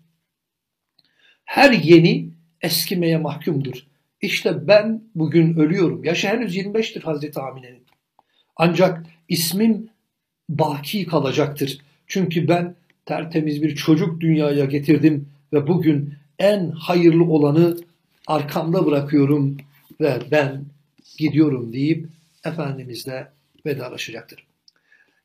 Her 1.44 1.72
yeni 1.72 2.30
eskimeye 2.62 3.18
mahkumdur. 3.18 3.86
İşte 4.20 4.68
ben 4.68 5.02
bugün 5.14 5.56
ölüyorum. 5.56 6.04
Yaşı 6.04 6.28
henüz 6.28 6.56
25'tir 6.56 7.00
Hazreti 7.00 7.40
Amine'nin. 7.40 7.86
Ancak 8.56 9.06
ismim 9.28 9.95
baki 10.48 11.06
kalacaktır. 11.06 11.78
Çünkü 12.06 12.48
ben 12.48 12.74
tertemiz 13.06 13.62
bir 13.62 13.74
çocuk 13.74 14.20
dünyaya 14.20 14.64
getirdim 14.64 15.28
ve 15.52 15.66
bugün 15.66 16.14
en 16.38 16.70
hayırlı 16.70 17.24
olanı 17.24 17.76
arkamda 18.26 18.86
bırakıyorum 18.86 19.56
ve 20.00 20.18
ben 20.30 20.64
gidiyorum 21.18 21.72
deyip 21.72 22.08
Efendimizle 22.44 23.28
vedalaşacaktır. 23.66 24.46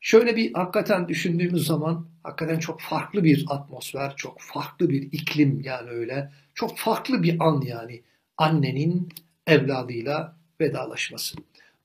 Şöyle 0.00 0.36
bir 0.36 0.52
hakikaten 0.54 1.08
düşündüğümüz 1.08 1.66
zaman 1.66 2.06
hakikaten 2.22 2.58
çok 2.58 2.80
farklı 2.80 3.24
bir 3.24 3.44
atmosfer, 3.48 4.16
çok 4.16 4.40
farklı 4.40 4.90
bir 4.90 5.02
iklim 5.02 5.60
yani 5.60 5.90
öyle. 5.90 6.30
Çok 6.54 6.78
farklı 6.78 7.22
bir 7.22 7.36
an 7.40 7.62
yani 7.66 8.02
annenin 8.36 9.08
evladıyla 9.46 10.36
vedalaşması. 10.60 11.36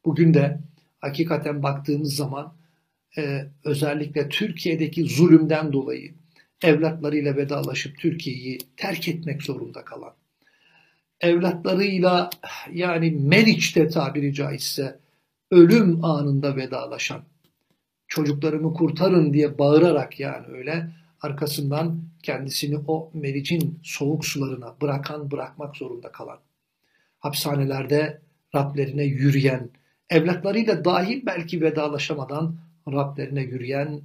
Bugün 0.05 0.33
de 0.33 0.59
hakikaten 1.01 1.63
baktığımız 1.63 2.15
zaman 2.15 2.53
e, 3.17 3.47
özellikle 3.63 4.29
Türkiye'deki 4.29 5.03
zulümden 5.03 5.73
dolayı 5.73 6.13
evlatlarıyla 6.63 7.35
vedalaşıp 7.35 7.97
Türkiye'yi 7.97 8.57
terk 8.77 9.07
etmek 9.07 9.43
zorunda 9.43 9.85
kalan, 9.85 10.13
evlatlarıyla 11.21 12.29
yani 12.73 13.11
Meriç'te 13.11 13.87
tabiri 13.87 14.33
caizse 14.33 14.99
ölüm 15.51 16.05
anında 16.05 16.55
vedalaşan, 16.55 17.21
çocuklarımı 18.07 18.73
kurtarın 18.73 19.33
diye 19.33 19.57
bağırarak 19.57 20.19
yani 20.19 20.47
öyle 20.47 20.89
arkasından 21.21 22.01
kendisini 22.23 22.77
o 22.87 23.11
Meriç'in 23.13 23.79
soğuk 23.83 24.25
sularına 24.25 24.75
bırakan 24.81 25.31
bırakmak 25.31 25.77
zorunda 25.77 26.11
kalan, 26.11 26.39
hapishanelerde 27.19 28.21
Rablerine 28.55 29.03
yürüyen, 29.03 29.69
evlatlarıyla 30.09 30.85
dahi 30.85 31.25
belki 31.25 31.61
vedalaşamadan 31.61 32.66
Rablerine 32.91 33.41
yürüyen 33.41 34.01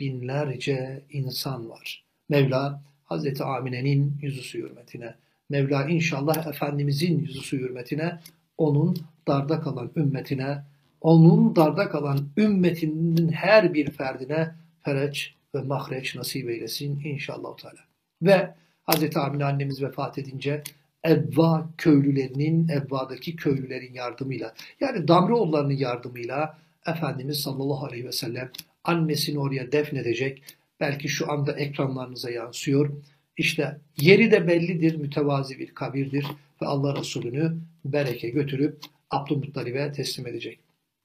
binlerce 0.00 1.02
insan 1.10 1.70
var. 1.70 2.04
Mevla 2.28 2.82
Hazreti 3.04 3.44
Amine'nin 3.44 4.18
yüzü 4.22 4.58
hürmetine, 4.58 5.14
Mevla 5.50 5.88
inşallah 5.88 6.46
Efendimizin 6.46 7.18
yüzü 7.18 7.58
hürmetine, 7.58 8.18
onun 8.58 8.96
darda 9.28 9.60
kalan 9.60 9.90
ümmetine, 9.96 10.62
onun 11.00 11.56
darda 11.56 11.88
kalan 11.88 12.28
ümmetinin 12.36 13.28
her 13.28 13.74
bir 13.74 13.90
ferdine 13.90 14.54
fereç 14.82 15.34
ve 15.54 15.62
mahreç 15.62 16.14
nasip 16.16 16.50
eylesin 16.50 17.00
inşallah. 17.04 17.56
Teala. 17.56 17.80
Ve 18.22 18.54
Hazreti 18.82 19.18
Amine 19.18 19.44
annemiz 19.44 19.82
vefat 19.82 20.18
edince 20.18 20.62
Evva 21.04 21.68
köylülerinin, 21.78 22.68
Evva'daki 22.68 23.36
köylülerin 23.36 23.94
yardımıyla 23.94 24.54
yani 24.80 25.08
Damroğullarının 25.08 25.74
yardımıyla 25.74 26.58
Efendimiz 26.86 27.40
sallallahu 27.40 27.86
aleyhi 27.86 28.04
ve 28.04 28.12
sellem 28.12 28.50
annesini 28.84 29.38
oraya 29.38 29.72
defnedecek. 29.72 30.42
Belki 30.80 31.08
şu 31.08 31.32
anda 31.32 31.52
ekranlarınıza 31.52 32.30
yansıyor. 32.30 32.90
İşte 33.36 33.78
yeri 33.96 34.30
de 34.30 34.48
bellidir, 34.48 34.96
mütevazi 34.96 35.58
bir 35.58 35.74
kabirdir 35.74 36.26
ve 36.62 36.66
Allah 36.66 36.96
Resulü'nü 36.96 37.56
bereke 37.84 38.28
götürüp 38.28 38.78
Abdülmuttalib'e 39.10 39.92
teslim 39.92 40.26
edecek. 40.26 40.58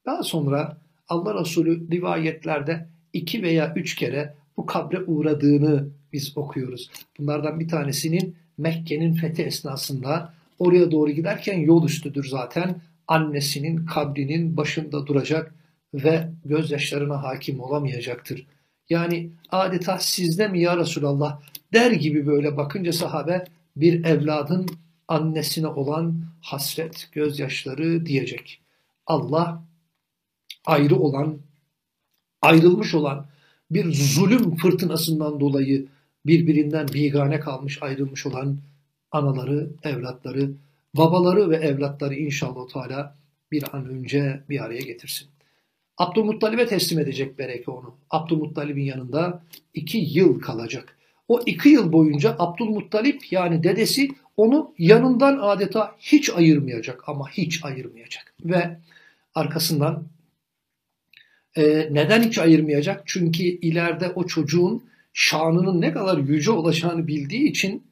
Daha 0.06 0.22
sonra 0.22 0.76
Allah 1.08 1.40
Resulü 1.40 1.90
rivayetlerde 1.90 2.86
iki 3.12 3.42
veya 3.42 3.72
üç 3.76 3.94
kere 3.94 4.34
bu 4.56 4.66
kabre 4.66 5.02
uğradığını 5.02 5.88
biz 6.12 6.36
okuyoruz. 6.36 6.90
Bunlardan 7.18 7.60
bir 7.60 7.68
tanesinin 7.68 8.36
Mekke'nin 8.58 9.12
fethi 9.12 9.42
esnasında 9.42 10.34
oraya 10.58 10.90
doğru 10.90 11.10
giderken 11.10 11.58
yol 11.58 11.84
üstüdür 11.84 12.24
zaten. 12.24 12.80
Annesinin 13.08 13.86
kabrinin 13.86 14.56
başında 14.56 15.06
duracak 15.06 15.54
ve 15.94 16.30
gözyaşlarına 16.44 17.22
hakim 17.22 17.60
olamayacaktır. 17.60 18.46
Yani 18.88 19.30
adeta 19.50 19.98
sizde 19.98 20.48
mi 20.48 20.60
ya 20.60 20.76
Resulallah 20.76 21.40
der 21.72 21.90
gibi 21.90 22.26
böyle 22.26 22.56
bakınca 22.56 22.92
sahabe 22.92 23.44
bir 23.76 24.04
evladın 24.04 24.66
annesine 25.08 25.66
olan 25.66 26.24
hasret, 26.40 27.08
gözyaşları 27.12 28.06
diyecek. 28.06 28.60
Allah 29.06 29.64
ayrı 30.66 30.96
olan, 30.96 31.38
ayrılmış 32.42 32.94
olan 32.94 33.26
bir 33.70 33.92
zulüm 33.92 34.56
fırtınasından 34.56 35.40
dolayı 35.40 35.86
birbirinden 36.26 36.88
bigane 36.88 37.40
kalmış, 37.40 37.82
ayrılmış 37.82 38.26
olan 38.26 38.58
anaları, 39.10 39.70
evlatları, 39.82 40.52
babaları 40.96 41.50
ve 41.50 41.56
evlatları 41.56 42.14
inşallah 42.14 42.68
Teala 42.68 43.16
bir 43.52 43.64
an 43.76 43.86
önce 43.86 44.42
bir 44.48 44.64
araya 44.64 44.80
getirsin. 44.80 45.28
Abdülmuttalib'e 46.00 46.66
teslim 46.66 46.98
edecek 46.98 47.38
Bereke 47.38 47.70
onu. 47.70 47.94
Abdülmuttalib'in 48.10 48.84
yanında 48.84 49.42
iki 49.74 49.98
yıl 49.98 50.40
kalacak. 50.40 50.96
O 51.28 51.40
iki 51.46 51.68
yıl 51.68 51.92
boyunca 51.92 52.36
Abdülmuttalip 52.38 53.32
yani 53.32 53.62
dedesi 53.62 54.08
onu 54.36 54.74
yanından 54.78 55.38
adeta 55.38 55.96
hiç 55.98 56.30
ayırmayacak 56.30 57.08
ama 57.08 57.30
hiç 57.30 57.64
ayırmayacak. 57.64 58.34
Ve 58.44 58.76
arkasından 59.34 60.04
e, 61.56 61.88
neden 61.90 62.22
hiç 62.22 62.38
ayırmayacak? 62.38 63.02
Çünkü 63.06 63.42
ileride 63.42 64.08
o 64.14 64.26
çocuğun 64.26 64.84
şanının 65.12 65.80
ne 65.80 65.92
kadar 65.92 66.18
yüce 66.18 66.50
olacağını 66.50 67.06
bildiği 67.06 67.50
için 67.50 67.82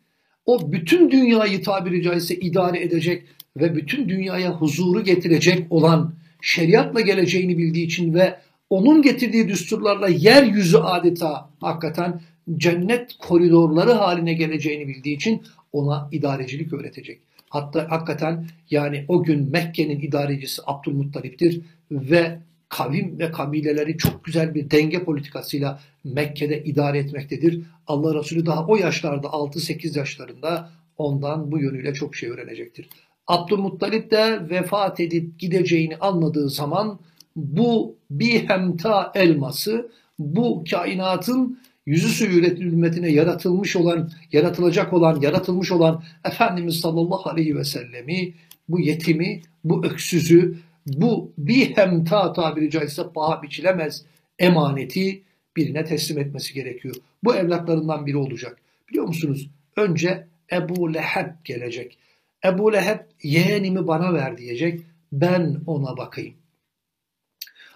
o 0.46 0.72
bütün 0.72 1.10
dünyayı 1.10 1.62
tabiri 1.62 2.02
caizse 2.02 2.34
idare 2.34 2.82
edecek 2.82 3.24
ve 3.56 3.76
bütün 3.76 4.08
dünyaya 4.08 4.52
huzuru 4.52 5.04
getirecek 5.04 5.72
olan 5.72 6.17
şeriatla 6.40 7.00
geleceğini 7.00 7.58
bildiği 7.58 7.86
için 7.86 8.14
ve 8.14 8.38
onun 8.70 9.02
getirdiği 9.02 9.48
düsturlarla 9.48 10.08
yeryüzü 10.08 10.76
adeta 10.76 11.50
hakikaten 11.60 12.20
cennet 12.56 13.18
koridorları 13.18 13.92
haline 13.92 14.32
geleceğini 14.32 14.88
bildiği 14.88 15.16
için 15.16 15.42
ona 15.72 16.08
idarecilik 16.12 16.72
öğretecek. 16.72 17.20
Hatta 17.48 17.90
hakikaten 17.90 18.46
yani 18.70 19.04
o 19.08 19.22
gün 19.22 19.50
Mekke'nin 19.50 20.00
idarecisi 20.00 20.62
Abdülmuttalip'tir 20.66 21.60
ve 21.90 22.38
kavim 22.68 23.18
ve 23.18 23.30
kabileleri 23.30 23.96
çok 23.96 24.24
güzel 24.24 24.54
bir 24.54 24.70
denge 24.70 25.04
politikasıyla 25.04 25.80
Mekke'de 26.04 26.64
idare 26.64 26.98
etmektedir. 26.98 27.62
Allah 27.86 28.14
Resulü 28.14 28.46
daha 28.46 28.66
o 28.66 28.76
yaşlarda 28.76 29.26
6-8 29.26 29.98
yaşlarında 29.98 30.70
ondan 30.98 31.52
bu 31.52 31.58
yönüyle 31.58 31.94
çok 31.94 32.16
şey 32.16 32.28
öğrenecektir. 32.28 32.88
Abdülmuttalip 33.28 34.10
de 34.10 34.50
vefat 34.50 35.00
edip 35.00 35.38
gideceğini 35.38 35.96
anladığı 35.96 36.50
zaman 36.50 36.98
bu 37.36 37.96
bir 38.10 38.48
hemta 38.48 39.12
elması 39.14 39.90
bu 40.18 40.64
kainatın 40.70 41.58
yüzü 41.86 42.08
suyu 42.08 42.44
ümmetine 42.44 43.08
yaratılmış 43.08 43.76
olan, 43.76 44.10
yaratılacak 44.32 44.92
olan, 44.92 45.20
yaratılmış 45.20 45.72
olan 45.72 46.02
Efendimiz 46.24 46.80
sallallahu 46.80 47.30
aleyhi 47.30 47.56
ve 47.56 47.64
sellemi, 47.64 48.34
bu 48.68 48.80
yetimi, 48.80 49.42
bu 49.64 49.86
öksüzü, 49.86 50.58
bu 50.86 51.32
bir 51.38 51.76
hemta 51.76 52.32
tabiri 52.32 52.70
caizse 52.70 53.02
paha 53.14 53.42
biçilemez 53.42 54.04
emaneti 54.38 55.22
birine 55.56 55.84
teslim 55.84 56.18
etmesi 56.18 56.54
gerekiyor. 56.54 56.94
Bu 57.24 57.34
evlatlarından 57.34 58.06
biri 58.06 58.16
olacak. 58.16 58.58
Biliyor 58.88 59.04
musunuz? 59.06 59.50
Önce 59.76 60.26
Ebu 60.52 60.94
Leheb 60.94 61.28
gelecek. 61.44 61.98
Ebu 62.44 62.72
Leheb 62.72 62.98
yeğenimi 63.22 63.86
bana 63.86 64.14
ver 64.14 64.38
diyecek. 64.38 64.80
Ben 65.12 65.60
ona 65.66 65.96
bakayım. 65.96 66.34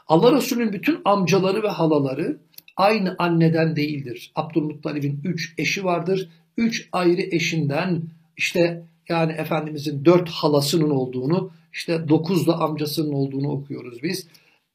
Allah 0.07 0.33
Resulü'nün 0.33 0.73
bütün 0.73 1.01
amcaları 1.05 1.63
ve 1.63 1.69
halaları 1.69 2.39
aynı 2.77 3.15
anneden 3.19 3.77
değildir. 3.77 4.33
Abdülmuttalib'in 4.35 5.21
üç 5.25 5.55
eşi 5.59 5.85
vardır. 5.85 6.29
Üç 6.57 6.89
ayrı 6.93 7.23
eşinden 7.23 8.03
işte 8.37 8.83
yani 9.09 9.33
Efendimizin 9.33 10.05
dört 10.05 10.29
halasının 10.29 10.91
olduğunu, 10.91 11.51
işte 11.73 12.09
dokuz 12.09 12.47
da 12.47 12.59
amcasının 12.59 13.13
olduğunu 13.13 13.51
okuyoruz 13.51 14.03
biz. 14.03 14.29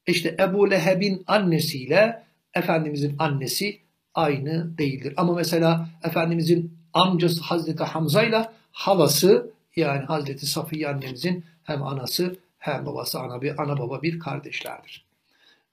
İşte 0.06 0.36
Ebu 0.40 0.70
Leheb'in 0.70 1.24
annesiyle 1.26 2.22
Efendimizin 2.54 3.14
annesi 3.18 3.78
aynı 4.14 4.78
değildir. 4.78 5.14
Ama 5.16 5.34
mesela 5.34 5.88
Efendimizin 6.04 6.72
amcası 6.92 7.42
Hazreti 7.42 7.84
Hamza 7.84 8.22
ile 8.22 8.44
halası 8.72 9.50
yani 9.78 10.04
Hazreti 10.04 10.46
Safiye 10.46 10.88
annemizin 10.88 11.44
hem 11.64 11.82
anası 11.82 12.36
hem 12.58 12.86
babası 12.86 13.20
ana 13.20 13.42
bir 13.42 13.62
ana 13.62 13.78
baba 13.78 14.02
bir 14.02 14.18
kardeşlerdir. 14.18 15.04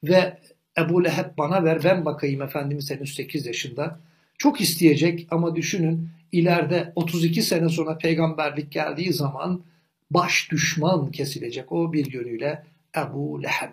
Ve 0.03 0.37
Ebu 0.77 1.03
Leheb 1.03 1.37
bana 1.37 1.63
ver 1.63 1.83
ben 1.83 2.05
bakayım 2.05 2.41
Efendimiz 2.41 2.91
henüz 2.91 3.15
8 3.15 3.45
yaşında. 3.45 3.99
Çok 4.37 4.61
isteyecek 4.61 5.27
ama 5.31 5.55
düşünün 5.55 6.09
ileride 6.31 6.91
32 6.95 7.41
sene 7.41 7.69
sonra 7.69 7.97
peygamberlik 7.97 8.71
geldiği 8.71 9.13
zaman 9.13 9.63
baş 10.11 10.51
düşman 10.51 11.11
kesilecek 11.11 11.71
o 11.71 11.93
bir 11.93 12.13
yönüyle 12.13 12.63
Ebu 12.97 13.43
Leheb. 13.43 13.69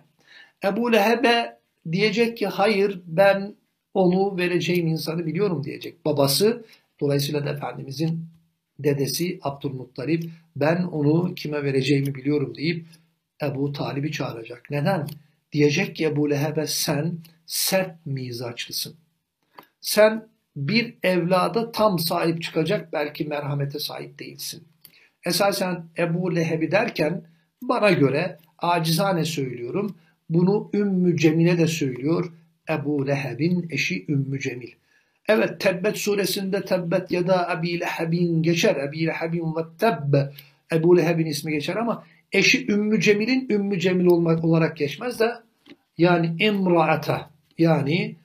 Ebu 0.65 0.93
Leheb'e 0.93 1.59
diyecek 1.93 2.39
ki 2.39 2.47
hayır 2.47 3.01
ben 3.07 3.55
onu 3.95 4.37
vereceğim 4.39 4.87
insanı 4.87 5.27
biliyorum 5.27 5.65
diyecek. 5.65 6.05
Babası 6.05 6.65
dolayısıyla 7.01 7.45
da 7.45 7.51
Efendimizin 7.51 8.27
dedesi 8.85 9.39
Abdülmuttalip 9.43 10.25
ben 10.57 10.83
onu 10.83 11.35
kime 11.35 11.65
vereceğimi 11.65 12.15
biliyorum 12.15 12.55
deyip 12.55 12.87
Ebu 13.43 13.73
Talib'i 13.73 14.13
çağıracak. 14.13 14.71
Neden? 14.71 15.07
Diyecek 15.53 15.97
ki 15.97 16.05
Ebu 16.05 16.31
Leheb'e 16.31 16.67
sen 16.67 17.19
sert 17.47 18.07
mizaçlısın. 18.07 18.95
Sen 19.81 20.27
bir 20.57 20.95
evlada 21.03 21.73
tam 21.73 21.99
sahip 21.99 22.43
çıkacak 22.43 22.93
belki 22.93 23.25
merhamete 23.25 23.79
sahip 23.79 24.19
değilsin. 24.19 24.65
Esasen 25.27 25.85
Ebu 25.99 26.37
Leheb'i 26.37 26.71
derken 26.71 27.25
bana 27.63 27.91
göre 27.91 28.39
acizane 28.59 29.25
söylüyorum. 29.25 29.97
Bunu 30.31 30.71
Ümmü 30.75 31.17
Cemil'e 31.17 31.59
de 31.59 31.67
söylüyor. 31.67 32.33
Ebu 32.69 33.07
Leheb'in 33.07 33.67
eşi 33.71 34.05
Ümmü 34.09 34.41
Cemil. 34.41 34.73
Evet 35.29 35.61
Tebbet 35.61 35.97
suresinde 35.97 36.65
Tebbet 36.65 37.11
ya 37.11 37.27
da 37.27 37.59
Ebi 37.59 37.81
Leheb'in 37.81 38.43
geçer. 38.43 38.77
Ebi 38.77 39.07
Leheb'in 39.07 39.57
ve 39.57 39.61
Tebbe. 39.79 40.33
Ebu 40.73 40.97
Leheb'in 40.97 41.27
ismi 41.27 41.53
geçer 41.53 41.77
ama 41.77 42.05
eşi 42.33 42.73
Ümmü 42.73 43.01
Cemil'in 43.01 43.49
Ümmü 43.49 43.81
Cemil 43.81 44.07
olmak 44.07 44.45
olarak 44.45 44.77
geçmez 44.77 45.21
de 45.21 45.33
yani 45.99 46.37
imraata 46.39 47.31
yani 47.59 48.17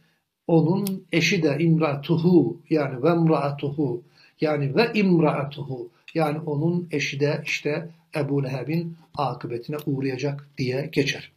onun 0.48 1.06
eşi 1.12 1.44
de 1.44 1.56
imratuhu 1.60 2.62
yani 2.70 3.04
ve 3.04 3.10
imraatuhu 3.10 4.04
yani 4.42 4.76
ve 4.76 4.92
imraatuhu 4.94 5.90
yani 6.14 6.40
onun 6.40 6.88
eşi 6.92 7.20
de 7.20 7.42
işte 7.46 7.90
Ebu 8.16 8.44
Leheb'in 8.44 8.96
akıbetine 9.18 9.78
uğrayacak 9.86 10.48
diye 10.58 10.90
geçer. 10.92 11.32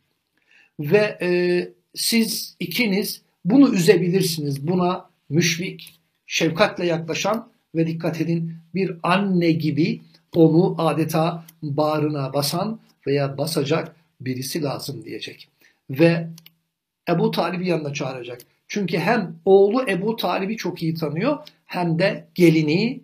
Ve 0.81 1.19
e, 1.23 1.29
siz 1.95 2.57
ikiniz 2.61 3.23
bunu 3.45 3.75
üzebilirsiniz. 3.75 4.67
Buna 4.67 5.10
müşfik, 5.31 6.01
şefkatle 6.27 6.87
yaklaşan 6.87 7.49
ve 7.75 7.87
dikkat 7.87 8.21
edin 8.21 8.55
bir 8.75 8.97
anne 9.03 9.53
gibi 9.53 10.01
onu 10.35 10.75
adeta 10.79 11.45
bağrına 11.63 12.33
basan 12.33 12.81
veya 13.07 13.39
basacak 13.39 13.97
birisi 14.21 14.63
lazım 14.63 15.05
diyecek. 15.05 15.49
Ve 15.91 16.29
Ebu 17.09 17.31
Talib'i 17.31 17.69
yanına 17.69 17.93
çağıracak. 17.93 18.41
Çünkü 18.69 18.99
hem 18.99 19.37
oğlu 19.45 19.91
Ebu 19.91 20.17
Talib'i 20.17 20.57
çok 20.57 20.83
iyi 20.83 20.95
tanıyor 20.95 21.39
hem 21.67 21.99
de 21.99 22.27
gelini 22.35 23.01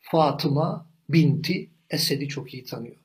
Fatıma 0.00 0.86
binti 1.08 1.68
Esed'i 1.90 2.28
çok 2.28 2.54
iyi 2.54 2.64
tanıyor. 2.64 2.96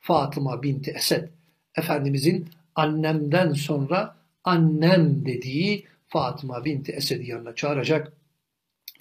Fatıma 0.00 0.62
binti 0.62 0.90
Esed 0.90 1.28
Efendimizin 1.76 2.48
annemden 2.74 3.52
sonra 3.52 4.16
annem 4.44 5.26
dediği 5.26 5.84
Fatıma 6.12 6.64
binti 6.64 6.92
Esed'i 6.92 7.30
yanına 7.30 7.54
çağıracak 7.54 8.12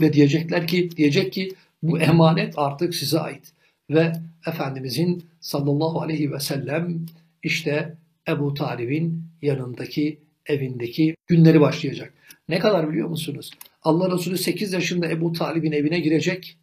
ve 0.02 0.14
diyecekler 0.14 0.68
ki 0.68 0.90
diyecek 0.98 1.34
ki 1.34 1.56
bu 1.84 2.00
emanet 2.00 2.54
artık 2.58 2.96
size 2.96 3.20
ait 3.20 3.54
ve 3.90 4.14
Efendimizin 4.48 5.24
sallallahu 5.40 6.02
aleyhi 6.02 6.32
ve 6.32 6.40
sellem 6.40 7.06
işte 7.44 7.96
Ebu 8.28 8.54
Talib'in 8.54 9.24
yanındaki 9.42 10.20
evindeki 10.46 11.16
günleri 11.28 11.62
başlayacak. 11.62 12.14
Ne 12.50 12.60
kadar 12.60 12.90
biliyor 12.90 13.08
musunuz? 13.08 13.52
Allah 13.84 14.16
Resulü 14.16 14.38
8 14.38 14.74
yaşında 14.74 15.10
Ebu 15.10 15.34
Talib'in 15.34 15.72
evine 15.72 16.00
girecek 16.00 16.58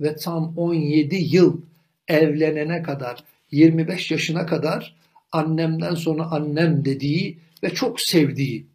ve 0.00 0.16
tam 0.16 0.58
17 0.58 1.16
yıl 1.16 1.60
evlenene 2.08 2.82
kadar 2.82 3.24
25 3.50 4.10
yaşına 4.10 4.46
kadar 4.46 4.96
annemden 5.32 5.94
sonra 5.94 6.24
annem 6.24 6.84
dediği 6.84 7.38
ve 7.62 7.70
çok 7.70 8.00
sevdiği 8.00 8.71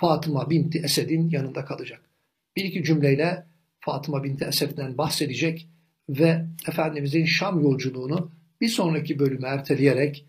Fatıma 0.00 0.50
binti 0.50 0.78
Esed'in 0.78 1.30
yanında 1.30 1.64
kalacak. 1.64 2.10
Bir 2.56 2.64
iki 2.64 2.84
cümleyle 2.84 3.46
Fatıma 3.80 4.24
binti 4.24 4.44
Esed'den 4.44 4.98
bahsedecek 4.98 5.68
ve 6.08 6.46
Efendimizin 6.68 7.24
Şam 7.24 7.62
yolculuğunu 7.62 8.32
bir 8.60 8.68
sonraki 8.68 9.18
bölüme 9.18 9.48
erteleyerek 9.48 10.26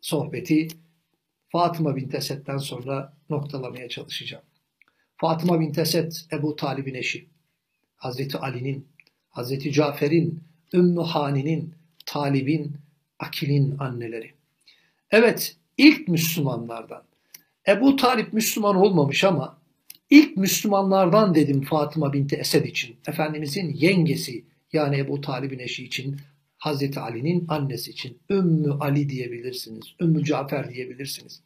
sohbeti 0.00 0.68
Fatıma 1.48 1.96
binti 1.96 2.16
Esed'den 2.16 2.58
sonra 2.58 3.16
noktalamaya 3.30 3.88
çalışacağım. 3.88 4.44
Fatıma 5.16 5.60
binti 5.60 5.80
Esed 5.80 6.12
Ebu 6.32 6.56
Talib'in 6.56 6.94
eşi. 6.94 7.28
Hazreti 7.96 8.38
Ali'nin, 8.38 8.88
Hazreti 9.28 9.72
Cafer'in, 9.72 10.42
Ümmü 10.74 11.02
Hani'nin, 11.02 11.74
Talib'in, 12.06 12.76
Akil'in 13.18 13.78
anneleri. 13.78 14.34
Evet 15.10 15.56
ilk 15.78 16.08
Müslümanlardan. 16.08 17.09
Ebu 17.68 17.96
Talip 17.96 18.32
Müslüman 18.32 18.76
olmamış 18.76 19.24
ama 19.24 19.58
ilk 20.10 20.36
Müslümanlardan 20.36 21.34
dedim 21.34 21.62
Fatıma 21.62 22.12
binti 22.12 22.36
Esed 22.36 22.64
için. 22.64 22.96
Efendimizin 23.06 23.74
yengesi 23.74 24.44
yani 24.72 24.98
Ebu 24.98 25.20
Talib'in 25.20 25.58
eşi 25.58 25.84
için 25.84 26.16
Hazreti 26.58 27.00
Ali'nin 27.00 27.44
annesi 27.48 27.90
için 27.90 28.18
Ümmü 28.30 28.72
Ali 28.80 29.08
diyebilirsiniz. 29.08 29.94
Ümmü 30.00 30.24
Cafer 30.24 30.74
diyebilirsiniz. 30.74 31.40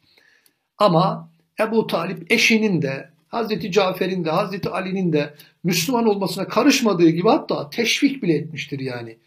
Ama 0.77 1.29
Ebu 1.59 1.87
Talip 1.87 2.31
eşinin 2.31 2.81
de 2.81 3.09
Hazreti 3.27 3.71
Cafer'in 3.71 4.25
de 4.25 4.29
Hazreti 4.29 4.69
Ali'nin 4.69 5.13
de 5.13 5.33
Müslüman 5.63 6.07
olmasına 6.07 6.47
karışmadığı 6.47 7.09
gibi 7.09 7.27
hatta 7.27 7.69
teşvik 7.69 8.23
bile 8.23 8.33
etmiştir 8.33 8.79
yani. 8.79 9.17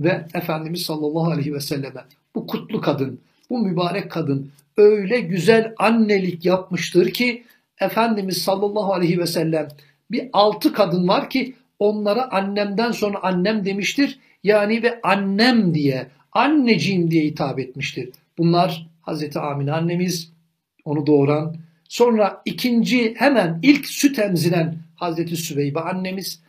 Ve 0.00 0.26
Efendimiz 0.34 0.82
sallallahu 0.82 1.30
aleyhi 1.30 1.54
ve 1.54 1.60
selleme 1.60 2.04
bu 2.34 2.46
kutlu 2.46 2.80
kadın, 2.80 3.20
bu 3.50 3.58
mübarek 3.58 4.10
kadın 4.10 4.50
öyle 4.76 5.20
güzel 5.20 5.74
annelik 5.78 6.44
yapmıştır 6.44 7.10
ki 7.10 7.44
Efendimiz 7.80 8.38
sallallahu 8.42 8.92
aleyhi 8.92 9.18
ve 9.18 9.26
sellem 9.26 9.68
bir 10.10 10.28
altı 10.32 10.72
kadın 10.72 11.08
var 11.08 11.30
ki 11.30 11.54
onlara 11.78 12.32
annemden 12.32 12.92
sonra 12.92 13.18
annem 13.22 13.64
demiştir. 13.64 14.18
Yani 14.44 14.82
ve 14.82 15.00
annem 15.02 15.74
diye, 15.74 16.06
anneciğim 16.32 17.10
diye 17.10 17.24
hitap 17.24 17.58
etmiştir. 17.58 18.10
Bunlar 18.38 18.86
Hazreti 19.02 19.38
Amine 19.38 19.72
annemiz, 19.72 20.32
onu 20.84 21.06
doğuran, 21.06 21.56
sonra 21.88 22.42
ikinci 22.44 23.14
hemen 23.14 23.58
ilk 23.62 23.86
süt 23.86 24.18
emziren 24.18 24.76
Hazreti 24.96 25.36
Süveybe 25.36 25.80
annemiz 25.80 26.42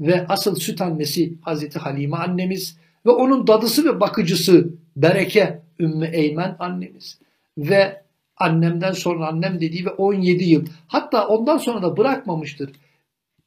ve 0.00 0.26
asıl 0.28 0.56
süt 0.56 0.80
annesi 0.80 1.32
Hazreti 1.40 1.78
Halime 1.78 2.16
annemiz 2.16 2.78
ve 3.06 3.10
onun 3.10 3.46
dadısı 3.46 3.84
ve 3.84 4.00
bakıcısı 4.00 4.68
Bereke 4.96 5.63
Ümmü 5.80 6.06
Eymen 6.06 6.56
annemiz 6.58 7.18
ve 7.58 8.02
annemden 8.36 8.92
sonra 8.92 9.28
annem 9.28 9.60
dediği 9.60 9.86
ve 9.86 9.90
17 9.90 10.44
yıl 10.44 10.66
hatta 10.86 11.28
ondan 11.28 11.58
sonra 11.58 11.82
da 11.82 11.96
bırakmamıştır. 11.96 12.70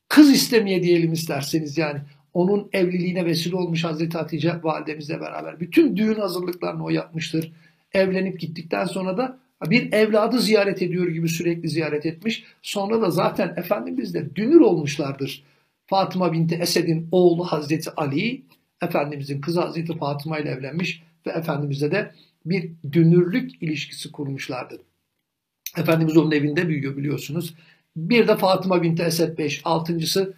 Kız 0.10 0.32
istemeye 0.32 0.84
diyelim 0.84 1.14
isterseniz 1.14 1.78
yani 1.78 2.00
onun 2.34 2.70
evliliğine 2.74 3.26
vesile 3.26 3.56
olmuş 3.56 3.84
Hazreti 3.84 4.18
Hatice 4.18 4.54
validemizle 4.64 5.22
beraber. 5.22 5.60
Bütün 5.60 5.98
düğün 5.98 6.20
hazırlıklarını 6.20 6.84
o 6.84 6.90
yapmıştır. 6.90 7.52
Evlenip 7.94 8.40
gittikten 8.40 8.86
sonra 8.86 9.18
da 9.18 9.38
bir 9.66 9.94
evladı 9.94 10.40
ziyaret 10.40 10.82
ediyor 10.82 11.08
gibi 11.08 11.30
sürekli 11.30 11.70
ziyaret 11.70 12.06
etmiş. 12.06 12.44
Sonra 12.62 13.02
da 13.02 13.10
zaten 13.10 13.54
Efendimiz 13.58 14.14
de 14.14 14.36
dünür 14.36 14.60
olmuşlardır. 14.60 15.44
Fatıma 15.86 16.34
binti 16.34 16.56
Esed'in 16.56 17.08
oğlu 17.12 17.44
Hazreti 17.44 17.92
Ali, 17.92 18.42
Efendimizin 18.82 19.42
kızı 19.42 19.62
Hazreti 19.62 19.98
Fatıma 19.98 20.40
ile 20.40 20.50
evlenmiş 20.50 21.04
ve 21.28 21.32
Efendimiz'le 21.32 21.92
de 21.92 22.12
bir 22.46 22.72
dünürlük 22.92 23.64
ilişkisi 23.64 24.12
kurmuşlardı. 24.12 24.82
Efendimiz 25.78 26.18
onun 26.18 26.32
evinde 26.32 26.68
büyüyor 26.68 26.98
biliyorsunuz. 26.98 27.56
Bir 27.96 28.28
de 28.28 28.38
Fatıma 28.38 28.84
binti 28.84 29.04
Esed 29.04 29.38
5. 29.38 29.62
Altıncısı 29.66 30.34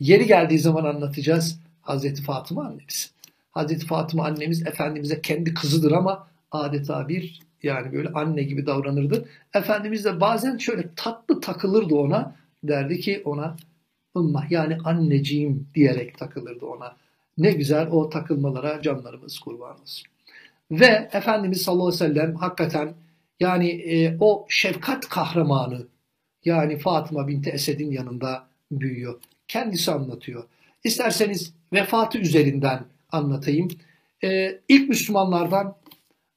yeri 0.00 0.26
geldiği 0.26 0.58
zaman 0.58 0.84
anlatacağız. 0.84 1.60
Hazreti 1.82 2.22
Fatıma 2.22 2.64
annemiz. 2.64 3.14
Hazreti 3.50 3.86
Fatıma 3.86 4.24
annemiz 4.24 4.66
Efendimiz'e 4.66 5.22
kendi 5.22 5.54
kızıdır 5.54 5.92
ama 5.92 6.28
adeta 6.50 7.08
bir 7.08 7.40
yani 7.62 7.92
böyle 7.92 8.08
anne 8.08 8.42
gibi 8.42 8.66
davranırdı. 8.66 9.28
Efendimiz 9.54 10.04
de 10.04 10.20
bazen 10.20 10.58
şöyle 10.58 10.90
tatlı 10.96 11.40
takılırdı 11.40 11.94
ona. 11.94 12.36
Derdi 12.64 13.00
ki 13.00 13.22
ona 13.24 13.56
ımma 14.16 14.46
yani 14.50 14.78
anneciğim 14.84 15.68
diyerek 15.74 16.18
takılırdı 16.18 16.66
ona. 16.66 16.96
Ne 17.38 17.52
güzel 17.52 17.88
o 17.90 18.08
takılmalara 18.08 18.82
canlarımız 18.82 19.38
kurban 19.38 19.80
olsun. 19.82 20.06
Ve 20.80 21.08
Efendimiz 21.12 21.62
sallallahu 21.62 21.86
aleyhi 21.86 22.04
ve 22.04 22.14
sellem 22.14 22.34
hakikaten 22.34 22.94
yani 23.40 23.68
e, 23.68 24.16
o 24.20 24.46
şefkat 24.48 25.08
kahramanı 25.08 25.86
yani 26.44 26.78
Fatıma 26.78 27.28
binti 27.28 27.50
Esed'in 27.50 27.90
yanında 27.90 28.46
büyüyor. 28.70 29.20
Kendisi 29.48 29.92
anlatıyor. 29.92 30.44
İsterseniz 30.84 31.54
vefatı 31.72 32.18
üzerinden 32.18 32.84
anlatayım. 33.12 33.68
Ee, 34.24 34.58
ilk 34.68 34.88
Müslümanlardan 34.88 35.76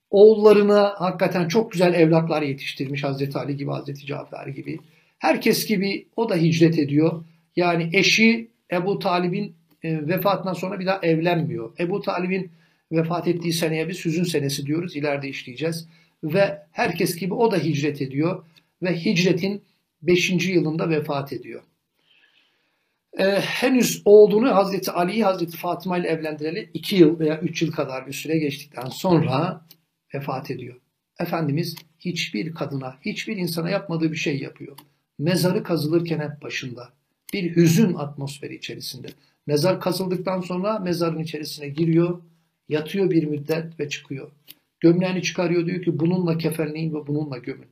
oğullarına 0.10 0.94
hakikaten 0.98 1.48
çok 1.48 1.72
güzel 1.72 1.94
evlatlar 1.94 2.42
yetiştirmiş 2.42 3.04
Hazreti 3.04 3.38
Ali 3.38 3.58
gibi, 3.58 3.72
Hazreti 3.72 4.06
Cafer 4.06 4.48
gibi. 4.48 4.80
Herkes 5.20 5.68
gibi 5.68 6.08
o 6.16 6.30
da 6.30 6.36
hicret 6.36 6.80
ediyor. 6.80 7.24
Yani 7.56 7.90
eşi 7.94 8.52
Ebu 8.72 9.00
Talib'in 9.00 9.56
e, 9.84 10.08
vefatından 10.08 10.54
sonra 10.54 10.80
bir 10.80 10.86
daha 10.86 11.00
evlenmiyor. 11.02 11.72
Ebu 11.80 12.02
Talib'in 12.02 12.52
vefat 12.92 13.28
ettiği 13.28 13.54
seneye 13.54 13.90
biz 13.90 14.06
hüzün 14.06 14.24
senesi 14.24 14.66
diyoruz. 14.66 14.96
İleride 14.96 15.30
işleyeceğiz. 15.30 15.88
Ve 16.24 16.64
herkes 16.72 17.16
gibi 17.16 17.34
o 17.34 17.52
da 17.52 17.58
hicret 17.58 18.02
ediyor. 18.02 18.46
Ve 18.82 18.96
hicretin 19.06 19.62
5. 20.02 20.30
yılında 20.48 20.90
vefat 20.90 21.34
ediyor. 21.34 21.64
Ee, 23.20 23.24
henüz 23.40 24.02
oğlunu 24.06 24.56
Hazreti 24.56 24.92
Ali'yi 24.92 25.24
Hazreti 25.24 25.58
Fatıma 25.58 25.98
ile 25.98 26.08
evlendireli 26.08 26.70
2 26.74 26.96
yıl 26.96 27.20
veya 27.20 27.40
3 27.40 27.62
yıl 27.62 27.72
kadar 27.72 28.08
bir 28.08 28.14
süre 28.14 28.38
geçtikten 28.38 28.90
sonra 28.90 29.66
vefat 30.14 30.52
ediyor. 30.52 30.76
Efendimiz 31.20 31.76
hiçbir 32.00 32.54
kadına, 32.54 32.96
hiçbir 33.02 33.38
insana 33.38 33.70
yapmadığı 33.70 34.12
bir 34.12 34.18
şey 34.18 34.40
yapıyor. 34.40 34.78
Mezarı 35.20 35.64
kazılırken 35.64 36.20
hep 36.20 36.42
başında. 36.42 36.90
Bir 37.34 37.56
hüzün 37.56 37.94
atmosferi 37.94 38.56
içerisinde. 38.56 39.08
Mezar 39.48 39.82
kazıldıktan 39.82 40.42
sonra 40.42 40.80
mezarın 40.80 41.20
içerisine 41.20 41.70
giriyor, 41.70 42.22
yatıyor 42.70 43.12
bir 43.12 43.24
müddet 43.24 43.80
ve 43.80 43.90
çıkıyor. 43.90 44.32
Gömleğini 44.80 45.22
çıkarıyor 45.22 45.66
diyor 45.66 45.82
ki 45.82 46.00
bununla 46.00 46.38
kefenleyin 46.38 46.94
ve 46.94 47.08
bununla 47.08 47.38
gömün. 47.38 47.68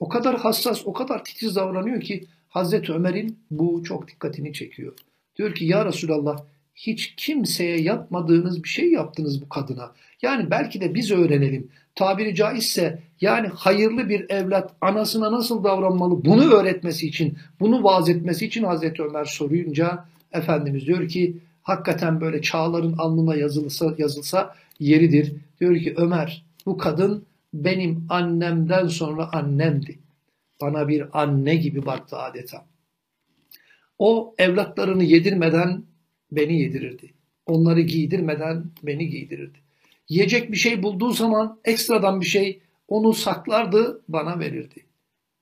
O 0.00 0.08
kadar 0.08 0.38
hassas, 0.38 0.82
o 0.84 0.92
kadar 0.92 1.24
titiz 1.24 1.56
davranıyor 1.56 2.00
ki 2.00 2.24
Hazreti 2.48 2.92
Ömer'in 2.92 3.38
bu 3.50 3.82
çok 3.84 4.08
dikkatini 4.08 4.52
çekiyor. 4.52 4.92
Diyor 5.36 5.54
ki 5.54 5.64
ya 5.64 5.84
Resulallah 5.84 6.44
hiç 6.74 7.14
kimseye 7.16 7.80
yapmadığınız 7.80 8.64
bir 8.64 8.68
şey 8.68 8.92
yaptınız 8.92 9.42
bu 9.42 9.48
kadına. 9.48 9.92
Yani 10.22 10.50
belki 10.50 10.80
de 10.80 10.94
biz 10.94 11.10
öğrenelim. 11.10 11.70
Tabiri 11.94 12.34
caizse 12.34 13.02
yani 13.20 13.48
hayırlı 13.48 14.08
bir 14.08 14.30
evlat 14.30 14.74
anasına 14.80 15.32
nasıl 15.32 15.64
davranmalı 15.64 16.24
bunu 16.24 16.52
öğretmesi 16.52 17.06
için, 17.06 17.38
bunu 17.60 17.84
vaaz 17.84 18.08
etmesi 18.08 18.46
için 18.46 18.64
Hazreti 18.64 19.02
Ömer 19.02 19.24
soruyunca 19.24 20.04
Efendimiz 20.32 20.86
diyor 20.86 21.08
ki 21.08 21.36
hakikaten 21.66 22.20
böyle 22.20 22.42
çağların 22.42 22.92
alnına 22.98 23.36
yazılsa, 23.36 23.94
yazılsa 23.98 24.54
yeridir. 24.78 25.36
Diyor 25.60 25.76
ki 25.76 25.94
Ömer 25.96 26.44
bu 26.66 26.76
kadın 26.76 27.26
benim 27.54 28.06
annemden 28.08 28.86
sonra 28.86 29.32
annemdi. 29.32 29.98
Bana 30.60 30.88
bir 30.88 31.22
anne 31.22 31.56
gibi 31.56 31.86
baktı 31.86 32.16
adeta. 32.16 32.66
O 33.98 34.34
evlatlarını 34.38 35.04
yedirmeden 35.04 35.82
beni 36.32 36.60
yedirirdi. 36.60 37.12
Onları 37.46 37.80
giydirmeden 37.80 38.64
beni 38.82 39.08
giydirirdi. 39.08 39.58
Yiyecek 40.08 40.52
bir 40.52 40.56
şey 40.56 40.82
bulduğu 40.82 41.10
zaman 41.10 41.58
ekstradan 41.64 42.20
bir 42.20 42.26
şey 42.26 42.60
onu 42.88 43.14
saklardı, 43.14 44.02
bana 44.08 44.38
verirdi. 44.38 44.84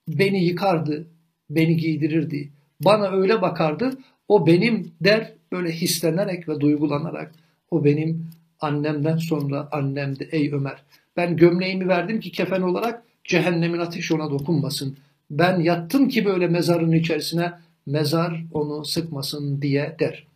Beni 0.09 0.45
yıkardı, 0.45 1.07
beni 1.51 1.77
giydirirdi. 1.77 2.53
Bana 2.81 3.11
öyle 3.11 3.43
bakardı, 3.43 3.99
o 4.29 4.47
benim 4.47 4.93
der 5.01 5.33
böyle 5.53 5.73
hislenerek 5.73 6.49
ve 6.49 6.61
duygulanarak. 6.61 7.35
O 7.71 7.85
benim 7.85 8.27
annemden 8.61 9.17
sonra 9.17 9.69
annemdi 9.73 10.29
ey 10.33 10.53
Ömer. 10.53 10.83
Ben 11.17 11.37
gömleğimi 11.37 11.89
verdim 11.89 12.21
ki 12.21 12.33
kefen 12.33 12.63
olarak 12.63 13.03
cehennemin 13.25 13.79
ateşi 13.79 14.15
ona 14.15 14.31
dokunmasın. 14.31 14.97
Ben 15.31 15.61
yattım 15.61 16.09
ki 16.09 16.25
böyle 16.25 16.47
mezarın 16.47 16.93
içerisine 16.93 17.53
mezar 17.87 18.45
onu 18.53 18.85
sıkmasın 18.85 19.63
diye 19.63 19.97
der. 20.01 20.27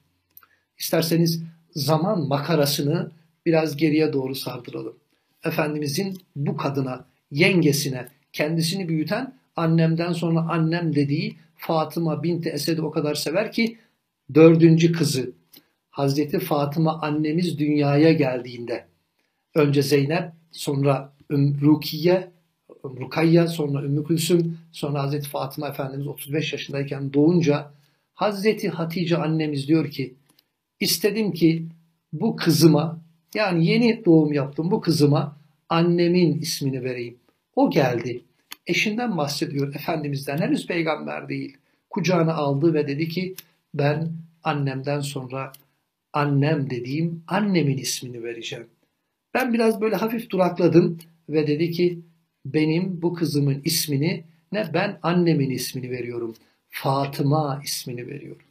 İsterseniz 0.79 1.43
zaman 1.71 2.29
makarasını 2.29 3.11
biraz 3.47 3.77
geriye 3.77 4.13
doğru 4.13 4.35
sardıralım. 4.35 4.97
Efendimizin 5.45 6.19
bu 6.37 6.57
kadına, 6.57 7.05
yengesine, 7.31 8.09
kendisini 8.33 8.89
büyüten 8.89 9.35
annemden 9.57 10.13
sonra 10.13 10.41
annem 10.41 10.95
dediği 10.95 11.37
Fatıma 11.59 12.23
binti 12.23 12.49
Esed'i 12.49 12.83
o 12.83 12.91
kadar 12.91 13.15
sever 13.15 13.53
ki 13.53 13.79
dördüncü 14.35 14.93
kızı 14.93 15.33
Hazreti 15.91 16.39
Fatıma 16.39 17.01
annemiz 17.03 17.59
dünyaya 17.59 18.13
geldiğinde 18.13 18.87
önce 19.55 19.83
Zeynep 19.83 20.33
sonra 20.51 21.13
Rukiye 21.33 22.31
Rukayya, 22.85 23.47
sonra 23.47 23.85
Ümmü 23.85 24.05
Külsüm, 24.05 24.59
sonra 24.73 25.03
Hazreti 25.03 25.29
Fatıma 25.29 25.69
Efendimiz 25.69 26.07
35 26.07 26.53
yaşındayken 26.53 27.13
doğunca 27.13 27.71
Hazreti 28.15 28.69
Hatice 28.69 29.17
annemiz 29.17 29.69
diyor 29.69 29.91
ki 29.91 30.15
istedim 30.81 31.33
ki 31.33 31.67
bu 32.13 32.37
kızıma 32.37 33.01
yani 33.35 33.67
yeni 33.67 34.05
doğum 34.05 34.33
yaptım 34.33 34.71
bu 34.71 34.81
kızıma 34.81 35.37
annemin 35.69 36.39
ismini 36.39 36.85
vereyim. 36.85 37.17
O 37.57 37.71
geldi. 37.71 38.25
Eşinden 38.69 39.17
bahsediyor 39.17 39.75
Efendimiz'den 39.75 40.39
henüz 40.39 40.67
peygamber 40.67 41.29
değil. 41.29 41.57
Kucağına 41.91 42.35
aldı 42.35 42.75
ve 42.75 42.89
dedi 42.89 43.09
ki 43.09 43.35
ben 43.75 44.09
annemden 44.45 45.01
sonra 45.01 45.53
annem 46.13 46.71
dediğim 46.71 47.23
annemin 47.27 47.79
ismini 47.79 48.23
vereceğim. 48.23 48.67
Ben 49.35 49.53
biraz 49.53 49.81
böyle 49.81 49.97
hafif 49.97 50.31
durakladım 50.31 50.99
ve 51.29 51.47
dedi 51.47 51.71
ki 51.71 51.99
benim 52.45 53.03
bu 53.03 53.15
kızımın 53.15 53.61
ismini 53.65 54.25
ne 54.53 54.71
ben 54.75 54.99
annemin 55.03 55.51
ismini 55.51 55.91
veriyorum. 55.91 56.35
Fatıma 56.69 57.63
ismini 57.65 58.07
veriyorum. 58.07 58.43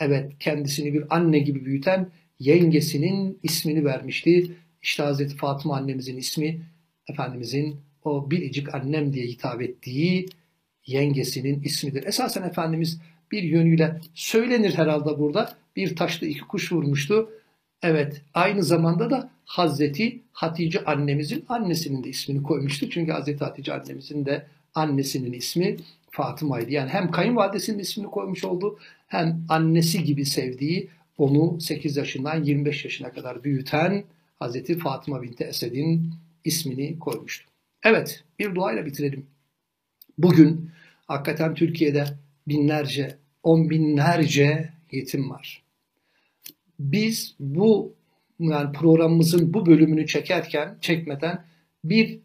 Evet 0.00 0.32
kendisini 0.40 0.94
bir 0.94 1.16
anne 1.16 1.38
gibi 1.38 1.64
büyüten 1.64 2.08
yengesinin 2.38 3.38
ismini 3.42 3.84
vermişti. 3.84 4.50
İşte 4.82 5.02
Hazreti 5.02 5.36
Fatıma 5.36 5.76
annemizin 5.76 6.16
ismi 6.16 6.60
Efendimizin 7.08 7.76
o 8.04 8.30
biricik 8.30 8.74
annem 8.74 9.12
diye 9.12 9.26
hitap 9.26 9.62
ettiği 9.62 10.26
yengesinin 10.86 11.62
ismidir. 11.62 12.06
Esasen 12.06 12.42
Efendimiz 12.42 13.00
bir 13.32 13.42
yönüyle 13.42 14.00
söylenir 14.14 14.74
herhalde 14.78 15.18
burada. 15.18 15.54
Bir 15.76 15.96
taşla 15.96 16.26
iki 16.26 16.40
kuş 16.40 16.72
vurmuştu. 16.72 17.30
Evet 17.82 18.22
aynı 18.34 18.62
zamanda 18.62 19.10
da 19.10 19.30
Hazreti 19.44 20.20
Hatice 20.32 20.84
annemizin 20.84 21.44
annesinin 21.48 22.04
de 22.04 22.08
ismini 22.08 22.42
koymuştu. 22.42 22.90
Çünkü 22.90 23.12
Hazreti 23.12 23.44
Hatice 23.44 23.74
annemizin 23.74 24.26
de 24.26 24.46
annesinin 24.74 25.32
ismi 25.32 25.76
Fatıma'ydı. 26.10 26.72
Yani 26.72 26.88
hem 26.88 27.10
kayınvalidesinin 27.10 27.78
ismini 27.78 28.10
koymuş 28.10 28.44
oldu 28.44 28.78
hem 29.06 29.44
annesi 29.48 30.04
gibi 30.04 30.26
sevdiği 30.26 30.88
onu 31.18 31.60
8 31.60 31.96
yaşından 31.96 32.44
25 32.44 32.84
yaşına 32.84 33.12
kadar 33.12 33.44
büyüten 33.44 34.04
Hazreti 34.38 34.78
Fatıma 34.78 35.22
binti 35.22 35.44
Esed'in 35.44 36.10
ismini 36.44 36.98
koymuştu. 36.98 37.53
Evet 37.84 38.24
bir 38.38 38.54
duayla 38.54 38.86
bitirelim. 38.86 39.26
Bugün 40.18 40.70
hakikaten 41.06 41.54
Türkiye'de 41.54 42.04
binlerce, 42.48 43.16
on 43.42 43.70
binlerce 43.70 44.70
yetim 44.92 45.30
var. 45.30 45.62
Biz 46.78 47.34
bu 47.40 47.94
yani 48.38 48.72
programımızın 48.72 49.54
bu 49.54 49.66
bölümünü 49.66 50.06
çekerken, 50.06 50.78
çekmeden 50.80 51.44
bir 51.84 52.18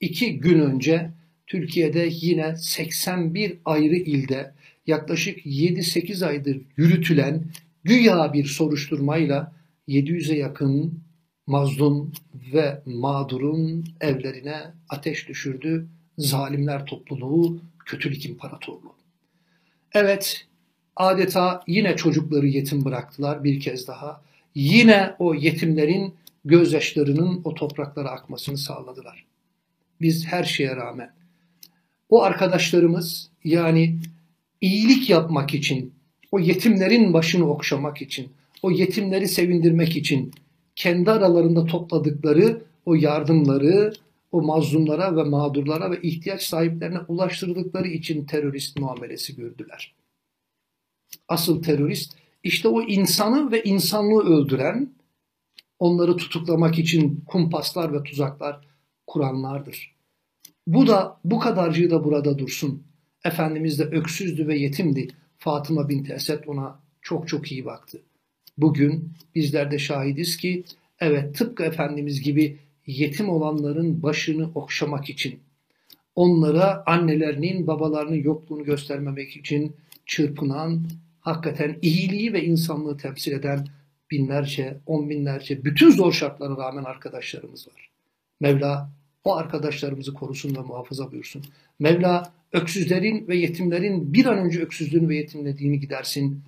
iki 0.00 0.38
gün 0.38 0.60
önce 0.60 1.10
Türkiye'de 1.46 2.08
yine 2.12 2.56
81 2.56 3.58
ayrı 3.64 3.96
ilde 3.96 4.54
yaklaşık 4.86 5.46
7-8 5.46 6.26
aydır 6.26 6.60
yürütülen 6.76 7.44
güya 7.84 8.32
bir 8.32 8.44
soruşturmayla 8.44 9.52
700'e 9.88 10.38
yakın 10.38 11.02
mazlum 11.46 12.12
ve 12.52 12.82
mağdurun 12.86 13.84
evlerine 14.00 14.60
ateş 14.88 15.28
düşürdü 15.28 15.88
zalimler 16.18 16.86
topluluğu, 16.86 17.60
kötülük 17.86 18.26
imparatorluğu. 18.26 18.94
Evet, 19.92 20.46
adeta 20.96 21.62
yine 21.66 21.96
çocukları 21.96 22.46
yetim 22.46 22.84
bıraktılar 22.84 23.44
bir 23.44 23.60
kez 23.60 23.88
daha. 23.88 24.22
Yine 24.54 25.14
o 25.18 25.34
yetimlerin 25.34 26.14
gözyaşlarının 26.44 27.40
o 27.44 27.54
topraklara 27.54 28.10
akmasını 28.10 28.58
sağladılar. 28.58 29.24
Biz 30.00 30.26
her 30.26 30.44
şeye 30.44 30.76
rağmen 30.76 31.12
o 32.08 32.22
arkadaşlarımız 32.22 33.30
yani 33.44 33.98
iyilik 34.60 35.10
yapmak 35.10 35.54
için, 35.54 35.94
o 36.32 36.38
yetimlerin 36.38 37.12
başını 37.12 37.50
okşamak 37.50 38.02
için, 38.02 38.32
o 38.62 38.70
yetimleri 38.70 39.28
sevindirmek 39.28 39.96
için 39.96 40.32
kendi 40.82 41.10
aralarında 41.10 41.64
topladıkları 41.64 42.62
o 42.86 42.94
yardımları 42.94 43.92
o 44.32 44.42
mazlumlara 44.42 45.16
ve 45.16 45.22
mağdurlara 45.22 45.90
ve 45.90 46.02
ihtiyaç 46.02 46.42
sahiplerine 46.42 46.98
ulaştırdıkları 47.08 47.88
için 47.88 48.24
terörist 48.24 48.80
muamelesi 48.80 49.36
gördüler. 49.36 49.94
Asıl 51.28 51.62
terörist 51.62 52.16
işte 52.42 52.68
o 52.68 52.82
insanı 52.82 53.52
ve 53.52 53.62
insanlığı 53.62 54.22
öldüren, 54.22 54.92
onları 55.78 56.16
tutuklamak 56.16 56.78
için 56.78 57.24
kumpaslar 57.26 57.92
ve 57.92 58.02
tuzaklar 58.02 58.60
kuranlardır. 59.06 59.94
Bu 60.66 60.86
da 60.86 61.20
bu 61.24 61.38
kadarcığı 61.38 61.90
da 61.90 62.04
burada 62.04 62.38
dursun. 62.38 62.82
Efendimiz 63.24 63.78
de 63.78 63.84
öksüzdü 63.84 64.48
ve 64.48 64.58
yetimdi. 64.58 65.08
Fatıma 65.38 65.88
binti 65.88 66.12
Esed 66.12 66.44
ona 66.46 66.80
çok 67.02 67.28
çok 67.28 67.52
iyi 67.52 67.64
baktı. 67.64 68.02
Bugün 68.58 69.12
bizler 69.34 69.70
de 69.70 69.78
şahidiz 69.78 70.36
ki 70.36 70.64
evet 71.00 71.34
tıpkı 71.34 71.62
Efendimiz 71.62 72.22
gibi 72.22 72.58
yetim 72.86 73.28
olanların 73.28 74.02
başını 74.02 74.50
okşamak 74.54 75.10
için, 75.10 75.38
onlara 76.14 76.82
annelerinin, 76.86 77.66
babalarının 77.66 78.22
yokluğunu 78.22 78.64
göstermemek 78.64 79.36
için 79.36 79.76
çırpınan, 80.06 80.84
hakikaten 81.20 81.78
iyiliği 81.82 82.32
ve 82.32 82.44
insanlığı 82.44 82.96
temsil 82.96 83.32
eden 83.32 83.66
binlerce, 84.10 84.78
on 84.86 85.10
binlerce, 85.10 85.64
bütün 85.64 85.90
zor 85.90 86.12
şartlara 86.12 86.56
rağmen 86.56 86.84
arkadaşlarımız 86.84 87.68
var. 87.68 87.90
Mevla 88.40 88.90
o 89.24 89.36
arkadaşlarımızı 89.36 90.14
korusun 90.14 90.56
ve 90.56 90.60
muhafaza 90.60 91.12
buyursun. 91.12 91.44
Mevla 91.78 92.32
öksüzlerin 92.52 93.28
ve 93.28 93.36
yetimlerin 93.36 94.14
bir 94.14 94.26
an 94.26 94.38
önce 94.38 94.60
öksüzlüğünü 94.60 95.08
ve 95.08 95.16
yetimlediğini 95.16 95.80
gidersin. 95.80 96.42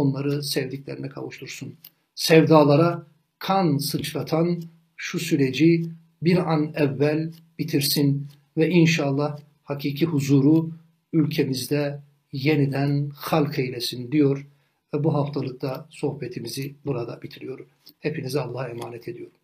Onları 0.00 0.42
sevdiklerine 0.42 1.08
kavuştursun. 1.08 1.74
Sevdalara 2.14 3.06
kan 3.38 3.78
sıçratan 3.78 4.62
şu 4.96 5.18
süreci 5.18 5.86
bir 6.22 6.52
an 6.52 6.72
evvel 6.74 7.32
bitirsin 7.58 8.26
ve 8.56 8.68
inşallah 8.68 9.38
hakiki 9.64 10.06
huzuru 10.06 10.70
ülkemizde 11.12 12.00
yeniden 12.32 13.10
halk 13.14 13.58
eylesin 13.58 14.12
diyor 14.12 14.46
ve 14.94 15.04
bu 15.04 15.14
haftalıkta 15.14 15.86
sohbetimizi 15.90 16.74
burada 16.86 17.22
bitiriyorum. 17.22 17.66
Hepinize 18.00 18.40
Allah'a 18.40 18.68
emanet 18.68 19.08
ediyorum. 19.08 19.39